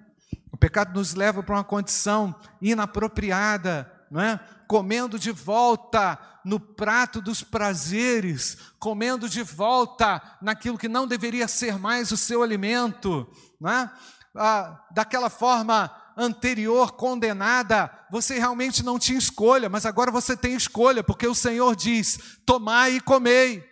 O 0.51 0.57
pecado 0.57 0.93
nos 0.93 1.15
leva 1.15 1.43
para 1.43 1.55
uma 1.55 1.65
condição 1.65 2.35
inapropriada, 2.61 3.91
não 4.11 4.21
é? 4.21 4.41
Comendo 4.67 5.19
de 5.19 5.31
volta 5.31 6.19
no 6.45 6.59
prato 6.59 7.21
dos 7.21 7.43
prazeres, 7.43 8.59
comendo 8.79 9.29
de 9.29 9.43
volta 9.43 10.21
naquilo 10.41 10.79
que 10.79 10.89
não 10.89 11.07
deveria 11.07 11.47
ser 11.47 11.79
mais 11.79 12.11
o 12.11 12.17
seu 12.17 12.43
alimento, 12.43 13.31
não 13.61 13.71
é? 13.71 13.91
Ah, 14.35 14.85
daquela 14.91 15.31
forma 15.31 15.95
anterior 16.17 16.93
condenada, 16.93 17.91
você 18.11 18.39
realmente 18.39 18.83
não 18.83 18.99
tinha 18.99 19.19
escolha, 19.19 19.69
mas 19.69 19.87
agora 19.87 20.11
você 20.11 20.37
tem 20.37 20.55
escolha, 20.55 21.05
porque 21.05 21.27
o 21.27 21.35
Senhor 21.35 21.77
diz: 21.77 22.19
tomai 22.45 22.97
e 22.97 23.01
comei. 23.01 23.65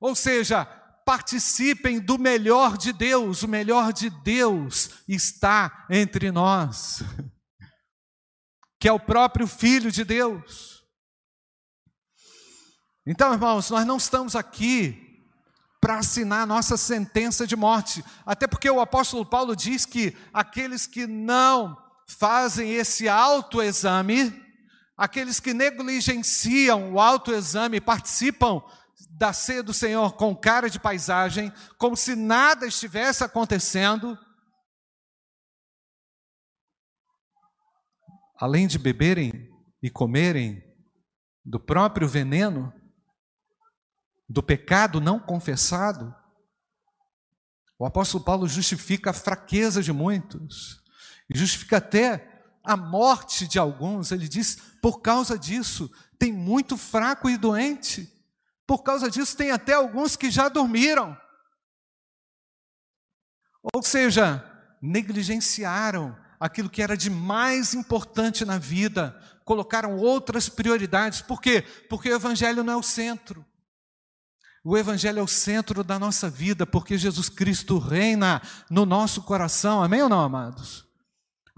Ou 0.00 0.14
seja, 0.14 0.66
participem 1.08 1.98
do 1.98 2.18
melhor 2.18 2.76
de 2.76 2.92
Deus, 2.92 3.42
o 3.42 3.48
melhor 3.48 3.94
de 3.94 4.10
Deus 4.10 4.90
está 5.08 5.86
entre 5.88 6.30
nós, 6.30 7.02
que 8.78 8.86
é 8.86 8.92
o 8.92 9.00
próprio 9.00 9.46
Filho 9.46 9.90
de 9.90 10.04
Deus. 10.04 10.84
Então, 13.06 13.32
irmãos, 13.32 13.70
nós 13.70 13.86
não 13.86 13.96
estamos 13.96 14.36
aqui 14.36 15.26
para 15.80 15.96
assinar 15.96 16.46
nossa 16.46 16.76
sentença 16.76 17.46
de 17.46 17.56
morte, 17.56 18.04
até 18.26 18.46
porque 18.46 18.68
o 18.68 18.78
apóstolo 18.78 19.24
Paulo 19.24 19.56
diz 19.56 19.86
que 19.86 20.14
aqueles 20.30 20.86
que 20.86 21.06
não 21.06 21.74
fazem 22.06 22.74
esse 22.74 23.08
autoexame, 23.08 24.44
aqueles 24.94 25.40
que 25.40 25.54
negligenciam 25.54 26.92
o 26.92 27.00
autoexame, 27.00 27.80
participam 27.80 28.62
da 29.10 29.32
ceia 29.32 29.62
do 29.62 29.72
Senhor 29.72 30.14
com 30.14 30.34
cara 30.34 30.68
de 30.68 30.80
paisagem, 30.80 31.52
como 31.78 31.96
se 31.96 32.14
nada 32.14 32.66
estivesse 32.66 33.22
acontecendo. 33.22 34.18
Além 38.36 38.66
de 38.66 38.78
beberem 38.78 39.50
e 39.82 39.90
comerem 39.90 40.62
do 41.44 41.58
próprio 41.58 42.08
veneno, 42.08 42.72
do 44.28 44.42
pecado 44.42 45.00
não 45.00 45.18
confessado, 45.18 46.14
o 47.78 47.86
apóstolo 47.86 48.24
Paulo 48.24 48.48
justifica 48.48 49.10
a 49.10 49.14
fraqueza 49.14 49.82
de 49.82 49.92
muitos, 49.92 50.82
e 51.30 51.38
justifica 51.38 51.76
até 51.76 52.42
a 52.64 52.76
morte 52.76 53.46
de 53.46 53.58
alguns. 53.58 54.10
Ele 54.10 54.28
diz: 54.28 54.56
por 54.82 55.00
causa 55.00 55.38
disso, 55.38 55.90
tem 56.18 56.32
muito 56.32 56.76
fraco 56.76 57.28
e 57.30 57.36
doente. 57.36 58.12
Por 58.68 58.82
causa 58.82 59.10
disso, 59.10 59.34
tem 59.34 59.50
até 59.50 59.72
alguns 59.72 60.14
que 60.14 60.30
já 60.30 60.50
dormiram. 60.50 61.18
Ou 63.74 63.82
seja, 63.82 64.44
negligenciaram 64.82 66.14
aquilo 66.38 66.68
que 66.68 66.82
era 66.82 66.94
de 66.94 67.08
mais 67.08 67.72
importante 67.72 68.44
na 68.44 68.58
vida, 68.58 69.18
colocaram 69.42 69.96
outras 69.96 70.50
prioridades. 70.50 71.22
Por 71.22 71.40
quê? 71.40 71.62
Porque 71.88 72.10
o 72.10 72.14
Evangelho 72.14 72.62
não 72.62 72.74
é 72.74 72.76
o 72.76 72.82
centro. 72.82 73.42
O 74.62 74.76
Evangelho 74.76 75.20
é 75.20 75.22
o 75.22 75.26
centro 75.26 75.82
da 75.82 75.98
nossa 75.98 76.28
vida, 76.28 76.66
porque 76.66 76.98
Jesus 76.98 77.30
Cristo 77.30 77.78
reina 77.78 78.42
no 78.68 78.84
nosso 78.84 79.22
coração. 79.22 79.82
Amém 79.82 80.02
ou 80.02 80.10
não, 80.10 80.20
amados? 80.20 80.87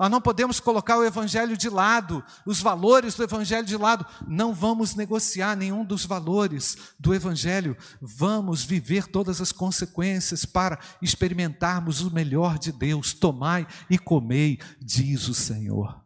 Nós 0.00 0.10
não 0.10 0.18
podemos 0.18 0.58
colocar 0.58 0.96
o 0.96 1.04
Evangelho 1.04 1.58
de 1.58 1.68
lado, 1.68 2.24
os 2.46 2.58
valores 2.58 3.14
do 3.14 3.22
Evangelho 3.22 3.66
de 3.66 3.76
lado. 3.76 4.06
Não 4.26 4.54
vamos 4.54 4.94
negociar 4.94 5.54
nenhum 5.54 5.84
dos 5.84 6.06
valores 6.06 6.94
do 6.98 7.12
Evangelho. 7.12 7.76
Vamos 8.00 8.64
viver 8.64 9.06
todas 9.08 9.42
as 9.42 9.52
consequências 9.52 10.46
para 10.46 10.78
experimentarmos 11.02 12.00
o 12.00 12.10
melhor 12.10 12.58
de 12.58 12.72
Deus. 12.72 13.12
Tomai 13.12 13.66
e 13.90 13.98
comei, 13.98 14.58
diz 14.80 15.28
o 15.28 15.34
Senhor. 15.34 16.02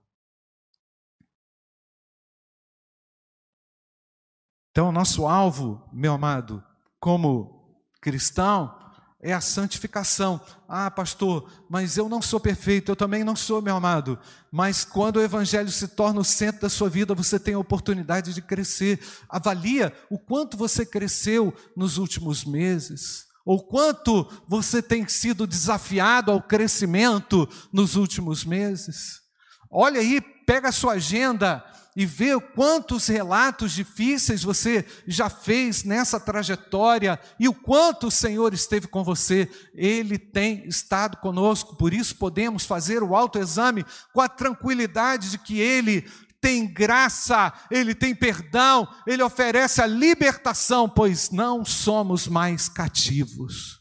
Então, 4.72 4.90
nosso 4.90 5.24
alvo, 5.24 5.88
meu 5.92 6.14
amado, 6.14 6.64
como 6.98 7.78
cristão, 8.00 8.76
é 9.24 9.32
a 9.32 9.40
santificação. 9.40 10.38
Ah, 10.68 10.90
pastor, 10.90 11.50
mas 11.68 11.96
eu 11.96 12.10
não 12.10 12.20
sou 12.20 12.38
perfeito, 12.38 12.92
eu 12.92 12.96
também 12.96 13.24
não 13.24 13.34
sou, 13.34 13.62
meu 13.62 13.74
amado. 13.74 14.18
Mas 14.52 14.84
quando 14.84 15.16
o 15.16 15.22
evangelho 15.22 15.70
se 15.70 15.88
torna 15.88 16.20
o 16.20 16.24
centro 16.24 16.60
da 16.60 16.68
sua 16.68 16.90
vida, 16.90 17.14
você 17.14 17.40
tem 17.40 17.54
a 17.54 17.58
oportunidade 17.58 18.34
de 18.34 18.42
crescer. 18.42 19.00
Avalia 19.26 19.94
o 20.10 20.18
quanto 20.18 20.58
você 20.58 20.84
cresceu 20.84 21.54
nos 21.74 21.96
últimos 21.96 22.44
meses, 22.44 23.24
ou 23.46 23.66
quanto 23.66 24.30
você 24.46 24.82
tem 24.82 25.08
sido 25.08 25.46
desafiado 25.46 26.30
ao 26.30 26.42
crescimento 26.42 27.48
nos 27.72 27.96
últimos 27.96 28.44
meses. 28.44 29.22
Olha 29.70 30.00
aí, 30.00 30.20
pega 30.20 30.68
a 30.68 30.72
sua 30.72 30.92
agenda 30.92 31.64
e 31.96 32.04
ver 32.04 32.40
quantos 32.54 33.06
relatos 33.06 33.72
difíceis 33.72 34.42
você 34.42 34.84
já 35.06 35.30
fez 35.30 35.84
nessa 35.84 36.18
trajetória 36.18 37.20
e 37.38 37.48
o 37.48 37.54
quanto 37.54 38.08
o 38.08 38.10
Senhor 38.10 38.52
esteve 38.52 38.88
com 38.88 39.04
você. 39.04 39.48
Ele 39.74 40.18
tem 40.18 40.66
estado 40.66 41.18
conosco, 41.18 41.76
por 41.76 41.94
isso 41.94 42.16
podemos 42.16 42.64
fazer 42.64 43.02
o 43.02 43.14
autoexame 43.14 43.84
com 44.12 44.20
a 44.20 44.28
tranquilidade 44.28 45.30
de 45.30 45.38
que 45.38 45.60
Ele 45.60 46.04
tem 46.40 46.66
graça, 46.66 47.52
Ele 47.70 47.94
tem 47.94 48.14
perdão, 48.14 48.88
Ele 49.06 49.22
oferece 49.22 49.80
a 49.80 49.86
libertação, 49.86 50.88
pois 50.88 51.30
não 51.30 51.64
somos 51.64 52.26
mais 52.26 52.68
cativos. 52.68 53.80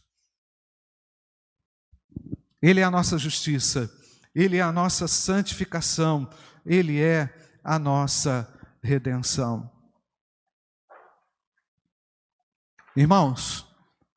Ele 2.62 2.80
é 2.80 2.84
a 2.84 2.90
nossa 2.90 3.18
justiça, 3.18 3.92
Ele 4.34 4.56
é 4.56 4.62
a 4.62 4.72
nossa 4.72 5.06
santificação, 5.06 6.30
Ele 6.64 6.98
é 7.00 7.34
a 7.64 7.78
nossa 7.78 8.46
redenção. 8.82 9.70
Irmãos, 12.94 13.66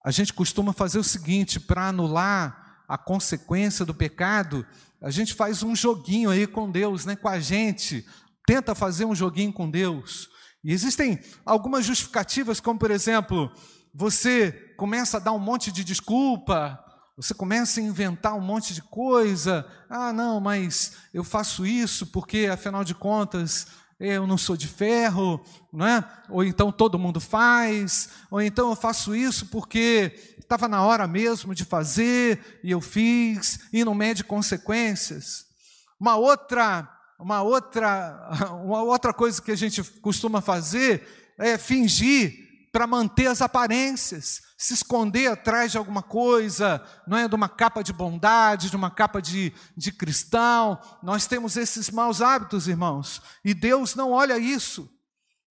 a 0.05 0.11
gente 0.11 0.33
costuma 0.33 0.73
fazer 0.73 0.99
o 0.99 1.03
seguinte: 1.03 1.59
para 1.59 1.87
anular 1.87 2.83
a 2.87 2.97
consequência 2.97 3.85
do 3.85 3.93
pecado, 3.93 4.65
a 5.01 5.09
gente 5.09 5.33
faz 5.33 5.63
um 5.63 5.75
joguinho 5.75 6.29
aí 6.29 6.45
com 6.45 6.69
Deus, 6.69 7.05
né, 7.05 7.15
com 7.15 7.27
a 7.27 7.39
gente, 7.39 8.05
tenta 8.45 8.75
fazer 8.75 9.05
um 9.05 9.15
joguinho 9.15 9.53
com 9.53 9.69
Deus. 9.69 10.29
E 10.63 10.73
existem 10.73 11.19
algumas 11.45 11.85
justificativas, 11.85 12.59
como 12.59 12.79
por 12.79 12.91
exemplo, 12.91 13.51
você 13.93 14.51
começa 14.77 15.17
a 15.17 15.19
dar 15.19 15.31
um 15.31 15.39
monte 15.39 15.71
de 15.71 15.83
desculpa, 15.83 16.83
você 17.17 17.33
começa 17.33 17.79
a 17.79 17.83
inventar 17.83 18.35
um 18.35 18.41
monte 18.41 18.75
de 18.75 18.81
coisa. 18.83 19.65
Ah, 19.89 20.13
não, 20.13 20.39
mas 20.39 20.93
eu 21.11 21.23
faço 21.23 21.65
isso 21.65 22.05
porque, 22.05 22.47
afinal 22.51 22.83
de 22.83 22.93
contas, 22.93 23.65
eu 23.99 24.27
não 24.27 24.37
sou 24.37 24.55
de 24.55 24.67
ferro, 24.67 25.43
não 25.73 25.87
é? 25.87 26.07
Ou 26.29 26.43
então 26.43 26.71
todo 26.71 26.99
mundo 26.99 27.19
faz, 27.19 28.09
ou 28.29 28.39
então 28.39 28.69
eu 28.69 28.75
faço 28.75 29.15
isso 29.15 29.47
porque 29.47 30.35
estava 30.37 30.67
na 30.67 30.83
hora 30.83 31.07
mesmo 31.07 31.55
de 31.55 31.65
fazer 31.65 32.59
e 32.63 32.69
eu 32.69 32.79
fiz 32.79 33.61
e 33.73 33.83
não 33.83 33.95
mede 33.95 34.23
consequências. 34.23 35.47
Uma 35.99 36.17
outra, 36.17 36.87
uma 37.19 37.41
outra, 37.41 38.29
uma 38.63 38.83
outra 38.83 39.11
coisa 39.11 39.41
que 39.41 39.51
a 39.51 39.57
gente 39.57 39.83
costuma 40.01 40.39
fazer 40.39 41.33
é 41.39 41.57
fingir 41.57 42.46
para 42.77 42.85
manter 42.85 43.25
as 43.25 43.41
aparências, 43.41 44.43
se 44.55 44.75
esconder 44.75 45.31
atrás 45.31 45.71
de 45.71 45.79
alguma 45.79 46.03
coisa, 46.03 46.79
não 47.07 47.17
é 47.17 47.27
de 47.27 47.33
uma 47.33 47.49
capa 47.49 47.83
de 47.83 47.91
bondade, 47.91 48.69
de 48.69 48.75
uma 48.75 48.91
capa 48.91 49.19
de, 49.19 49.51
de 49.75 49.91
cristão. 49.91 50.79
Nós 51.01 51.25
temos 51.25 51.57
esses 51.57 51.89
maus 51.89 52.21
hábitos, 52.21 52.67
irmãos, 52.67 53.19
e 53.43 53.55
Deus 53.55 53.95
não 53.95 54.11
olha 54.11 54.37
isso. 54.37 54.87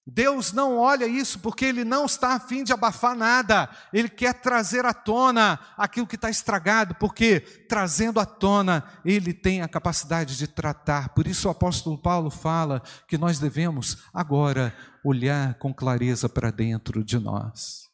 Deus 0.07 0.53
não 0.53 0.79
olha 0.79 1.05
isso 1.05 1.41
porque 1.41 1.65
Ele 1.65 1.85
não 1.85 2.07
está 2.07 2.35
a 2.35 2.39
fim 2.39 2.63
de 2.63 2.73
abafar 2.73 3.17
nada, 3.17 3.69
Ele 3.93 4.09
quer 4.09 4.35
trazer 4.35 4.87
à 4.87 4.95
tona 4.95 5.59
aquilo 5.77 6.07
que 6.07 6.15
está 6.15 6.31
estragado, 6.31 6.95
porque 6.95 7.41
trazendo 7.41 8.21
à 8.21 8.25
tona, 8.25 8.85
Ele 9.05 9.35
tem 9.35 9.63
a 9.63 9.69
capacidade 9.69 10.39
de 10.39 10.47
tratar. 10.47 11.09
Por 11.09 11.27
isso 11.27 11.49
o 11.49 11.51
apóstolo 11.51 11.99
Paulo 11.99 12.31
fala 12.31 12.81
que 13.09 13.19
nós 13.19 13.41
devemos 13.41 13.99
agora 14.15 14.73
olhar 15.07 15.55
com 15.55 15.73
clareza 15.73 16.29
para 16.29 16.51
dentro 16.51 17.05
de 17.05 17.19
nós. 17.19 17.89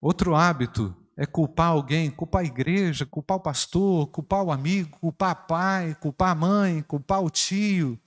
Outro 0.00 0.34
hábito 0.34 0.96
é 1.16 1.26
culpar 1.26 1.68
alguém, 1.68 2.10
culpar 2.10 2.42
a 2.42 2.46
igreja, 2.46 3.04
culpar 3.04 3.36
o 3.36 3.40
pastor, 3.40 4.06
culpar 4.08 4.42
o 4.42 4.52
amigo, 4.52 4.96
culpar 5.00 5.32
o 5.32 5.46
pai, 5.46 5.94
culpar 5.96 6.30
a 6.30 6.34
mãe, 6.34 6.82
culpar 6.82 7.22
o 7.22 7.28
tio. 7.28 7.98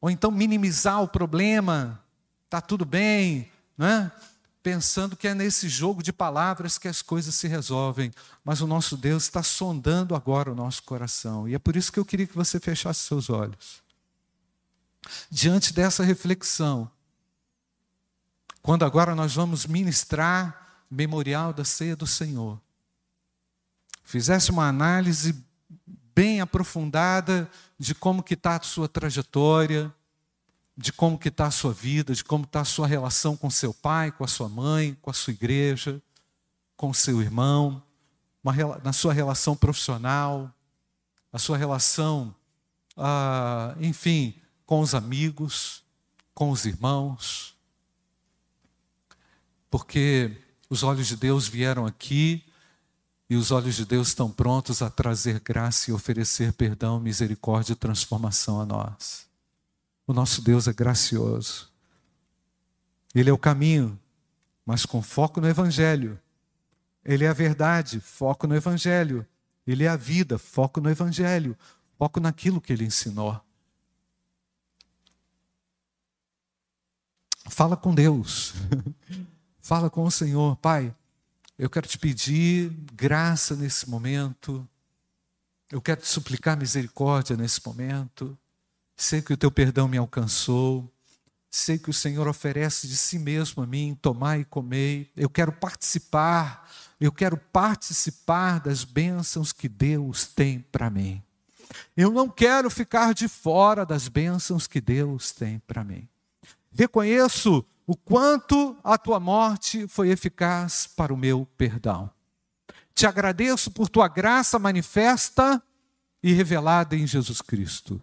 Ou 0.00 0.10
então 0.10 0.30
minimizar 0.30 1.02
o 1.02 1.08
problema, 1.08 2.04
está 2.44 2.60
tudo 2.60 2.84
bem, 2.84 3.50
né? 3.76 4.12
Pensando 4.64 5.14
que 5.14 5.28
é 5.28 5.34
nesse 5.34 5.68
jogo 5.68 6.02
de 6.02 6.10
palavras 6.10 6.78
que 6.78 6.88
as 6.88 7.02
coisas 7.02 7.34
se 7.34 7.46
resolvem. 7.46 8.10
Mas 8.42 8.62
o 8.62 8.66
nosso 8.66 8.96
Deus 8.96 9.24
está 9.24 9.42
sondando 9.42 10.14
agora 10.14 10.50
o 10.50 10.54
nosso 10.54 10.82
coração. 10.84 11.46
E 11.46 11.54
é 11.54 11.58
por 11.58 11.76
isso 11.76 11.92
que 11.92 12.00
eu 12.00 12.04
queria 12.04 12.26
que 12.26 12.34
você 12.34 12.58
fechasse 12.58 13.00
seus 13.00 13.28
olhos. 13.28 13.82
Diante 15.30 15.74
dessa 15.74 16.02
reflexão, 16.02 16.90
quando 18.62 18.86
agora 18.86 19.14
nós 19.14 19.34
vamos 19.34 19.66
ministrar 19.66 20.82
memorial 20.90 21.52
da 21.52 21.62
ceia 21.62 21.94
do 21.94 22.06
Senhor, 22.06 22.58
fizesse 24.02 24.50
uma 24.50 24.66
análise 24.66 25.44
bem 26.14 26.40
aprofundada 26.40 27.50
de 27.78 27.94
como 27.94 28.22
que 28.22 28.32
está 28.32 28.56
a 28.56 28.62
sua 28.62 28.88
trajetória, 28.88 29.94
de 30.76 30.92
como 30.92 31.18
que 31.18 31.28
está 31.28 31.46
a 31.46 31.50
sua 31.50 31.72
vida, 31.72 32.14
de 32.14 32.24
como 32.24 32.44
está 32.44 32.60
a 32.60 32.64
sua 32.64 32.86
relação 32.86 33.36
com 33.36 33.48
seu 33.48 33.72
pai, 33.72 34.10
com 34.10 34.24
a 34.24 34.28
sua 34.28 34.48
mãe, 34.48 34.96
com 35.00 35.10
a 35.10 35.14
sua 35.14 35.32
igreja, 35.32 36.02
com 36.76 36.92
seu 36.92 37.22
irmão, 37.22 37.82
uma, 38.42 38.52
na 38.82 38.92
sua 38.92 39.12
relação 39.12 39.56
profissional, 39.56 40.52
a 41.32 41.38
sua 41.38 41.56
relação, 41.56 42.34
ah, 42.96 43.74
enfim, 43.80 44.34
com 44.66 44.80
os 44.80 44.94
amigos, 44.94 45.82
com 46.34 46.50
os 46.50 46.64
irmãos. 46.66 47.56
Porque 49.70 50.36
os 50.68 50.82
olhos 50.82 51.06
de 51.06 51.16
Deus 51.16 51.46
vieram 51.46 51.86
aqui 51.86 52.44
e 53.30 53.36
os 53.36 53.50
olhos 53.50 53.76
de 53.76 53.84
Deus 53.84 54.08
estão 54.08 54.30
prontos 54.30 54.82
a 54.82 54.90
trazer 54.90 55.40
graça 55.40 55.90
e 55.90 55.94
oferecer 55.94 56.52
perdão, 56.52 57.00
misericórdia 57.00 57.72
e 57.72 57.76
transformação 57.76 58.60
a 58.60 58.66
nós. 58.66 59.26
O 60.06 60.12
nosso 60.12 60.42
Deus 60.42 60.68
é 60.68 60.72
gracioso. 60.72 61.72
Ele 63.14 63.30
é 63.30 63.32
o 63.32 63.38
caminho, 63.38 63.98
mas 64.66 64.84
com 64.84 65.00
foco 65.00 65.40
no 65.40 65.48
Evangelho. 65.48 66.18
Ele 67.04 67.24
é 67.24 67.28
a 67.28 67.32
verdade, 67.32 68.00
foco 68.00 68.46
no 68.46 68.56
Evangelho. 68.56 69.26
Ele 69.66 69.84
é 69.84 69.88
a 69.88 69.96
vida, 69.96 70.38
foco 70.38 70.80
no 70.80 70.90
Evangelho, 70.90 71.56
foco 71.98 72.20
naquilo 72.20 72.60
que 72.60 72.72
ele 72.72 72.84
ensinou. 72.84 73.40
Fala 77.48 77.76
com 77.76 77.94
Deus. 77.94 78.54
Fala 79.60 79.88
com 79.88 80.04
o 80.04 80.10
Senhor, 80.10 80.56
Pai. 80.56 80.94
Eu 81.58 81.70
quero 81.70 81.86
te 81.86 81.98
pedir 81.98 82.70
graça 82.92 83.54
nesse 83.54 83.88
momento. 83.88 84.68
Eu 85.70 85.80
quero 85.80 86.00
te 86.00 86.08
suplicar 86.08 86.56
misericórdia 86.56 87.36
nesse 87.36 87.64
momento. 87.64 88.36
Sei 88.96 89.20
que 89.20 89.32
o 89.32 89.36
teu 89.36 89.50
perdão 89.50 89.88
me 89.88 89.98
alcançou. 89.98 90.90
Sei 91.50 91.78
que 91.78 91.90
o 91.90 91.94
Senhor 91.94 92.26
oferece 92.26 92.88
de 92.88 92.96
si 92.96 93.18
mesmo 93.18 93.62
a 93.62 93.66
mim, 93.66 93.96
tomar 94.00 94.38
e 94.38 94.44
comer. 94.44 95.10
Eu 95.16 95.30
quero 95.30 95.52
participar. 95.52 96.68
Eu 97.00 97.12
quero 97.12 97.36
participar 97.36 98.60
das 98.60 98.84
bênçãos 98.84 99.52
que 99.52 99.68
Deus 99.68 100.26
tem 100.26 100.60
para 100.60 100.90
mim. 100.90 101.22
Eu 101.96 102.10
não 102.10 102.28
quero 102.28 102.70
ficar 102.70 103.14
de 103.14 103.28
fora 103.28 103.84
das 103.84 104.08
bênçãos 104.08 104.66
que 104.66 104.80
Deus 104.80 105.32
tem 105.32 105.58
para 105.60 105.84
mim. 105.84 106.08
Reconheço 106.72 107.64
o 107.86 107.96
quanto 107.96 108.76
a 108.82 108.96
tua 108.96 109.20
morte 109.20 109.86
foi 109.86 110.08
eficaz 110.08 110.86
para 110.86 111.12
o 111.12 111.16
meu 111.16 111.46
perdão. 111.56 112.10
Te 112.94 113.06
agradeço 113.06 113.70
por 113.70 113.88
tua 113.88 114.08
graça 114.08 114.58
manifesta 114.58 115.62
e 116.22 116.32
revelada 116.32 116.96
em 116.96 117.06
Jesus 117.06 117.42
Cristo. 117.42 118.00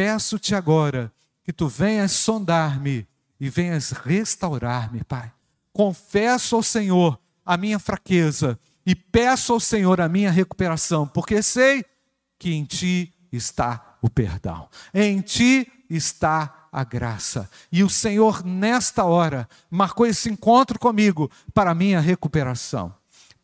Peço-te 0.00 0.54
agora 0.54 1.12
que 1.44 1.52
tu 1.52 1.68
venhas 1.68 2.12
sondar-me 2.12 3.06
e 3.38 3.50
venhas 3.50 3.90
restaurar-me, 3.90 5.04
Pai. 5.04 5.30
Confesso 5.74 6.56
ao 6.56 6.62
Senhor 6.62 7.20
a 7.44 7.54
minha 7.58 7.78
fraqueza 7.78 8.58
e 8.86 8.94
peço 8.94 9.52
ao 9.52 9.60
Senhor 9.60 10.00
a 10.00 10.08
minha 10.08 10.30
recuperação, 10.30 11.06
porque 11.06 11.42
sei 11.42 11.84
que 12.38 12.54
em 12.54 12.64
ti 12.64 13.12
está 13.30 13.98
o 14.00 14.08
perdão. 14.08 14.70
Em 14.94 15.20
ti 15.20 15.70
está 15.90 16.68
a 16.72 16.82
graça. 16.82 17.50
E 17.70 17.84
o 17.84 17.90
Senhor, 17.90 18.42
nesta 18.42 19.04
hora, 19.04 19.46
marcou 19.70 20.06
esse 20.06 20.30
encontro 20.30 20.78
comigo 20.78 21.30
para 21.52 21.72
a 21.72 21.74
minha 21.74 22.00
recuperação. 22.00 22.94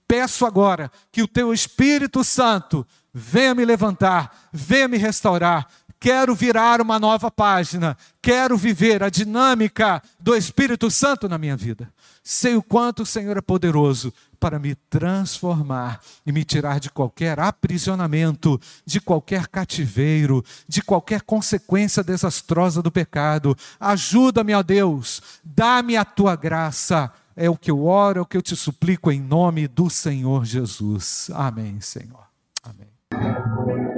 Peço 0.08 0.46
agora 0.46 0.90
que 1.12 1.22
o 1.22 1.28
teu 1.28 1.52
Espírito 1.52 2.24
Santo 2.24 2.86
venha 3.12 3.54
me 3.54 3.64
levantar, 3.64 4.48
venha 4.50 4.88
me 4.88 4.96
restaurar. 4.96 5.68
Quero 6.06 6.36
virar 6.36 6.80
uma 6.80 7.00
nova 7.00 7.32
página, 7.32 7.96
quero 8.22 8.56
viver 8.56 9.02
a 9.02 9.10
dinâmica 9.10 10.00
do 10.20 10.36
Espírito 10.36 10.88
Santo 10.88 11.28
na 11.28 11.36
minha 11.36 11.56
vida. 11.56 11.92
Sei 12.22 12.54
o 12.54 12.62
quanto 12.62 13.02
o 13.02 13.06
Senhor 13.06 13.36
é 13.36 13.40
poderoso 13.40 14.14
para 14.38 14.56
me 14.56 14.76
transformar 14.88 16.00
e 16.24 16.30
me 16.30 16.44
tirar 16.44 16.78
de 16.78 16.90
qualquer 16.90 17.40
aprisionamento, 17.40 18.60
de 18.84 19.00
qualquer 19.00 19.48
cativeiro, 19.48 20.44
de 20.68 20.80
qualquer 20.80 21.22
consequência 21.22 22.04
desastrosa 22.04 22.80
do 22.80 22.92
pecado. 22.92 23.56
Ajuda-me, 23.80 24.54
ó 24.54 24.62
Deus, 24.62 25.20
dá-me 25.42 25.96
a 25.96 26.04
tua 26.04 26.36
graça. 26.36 27.12
É 27.34 27.50
o 27.50 27.56
que 27.56 27.68
eu 27.68 27.84
oro, 27.84 28.20
é 28.20 28.22
o 28.22 28.26
que 28.26 28.36
eu 28.36 28.42
te 28.42 28.54
suplico 28.54 29.10
em 29.10 29.20
nome 29.20 29.66
do 29.66 29.90
Senhor 29.90 30.44
Jesus. 30.44 31.30
Amém, 31.34 31.80
Senhor. 31.80 32.28
Amém. 32.62 33.95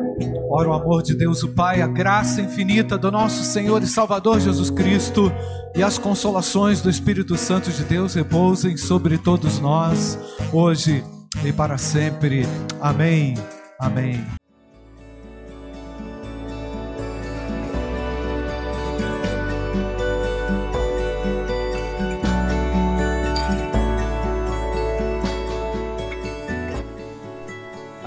Ora 0.51 0.71
o 0.71 0.73
amor 0.73 1.03
de 1.03 1.15
Deus, 1.15 1.43
o 1.43 1.49
Pai, 1.49 1.83
a 1.83 1.87
graça 1.87 2.41
infinita 2.41 2.97
do 2.97 3.11
nosso 3.11 3.45
Senhor 3.45 3.83
e 3.83 3.87
Salvador 3.87 4.41
Jesus 4.41 4.71
Cristo 4.71 5.31
e 5.77 5.83
as 5.83 5.99
consolações 5.99 6.81
do 6.81 6.89
Espírito 6.89 7.37
Santo 7.37 7.71
de 7.71 7.85
Deus 7.85 8.15
repousem 8.15 8.77
sobre 8.77 9.19
todos 9.19 9.61
nós, 9.61 10.19
hoje 10.53 11.05
e 11.45 11.53
para 11.53 11.77
sempre. 11.77 12.45
Amém. 12.81 13.35
Amém. 13.79 14.38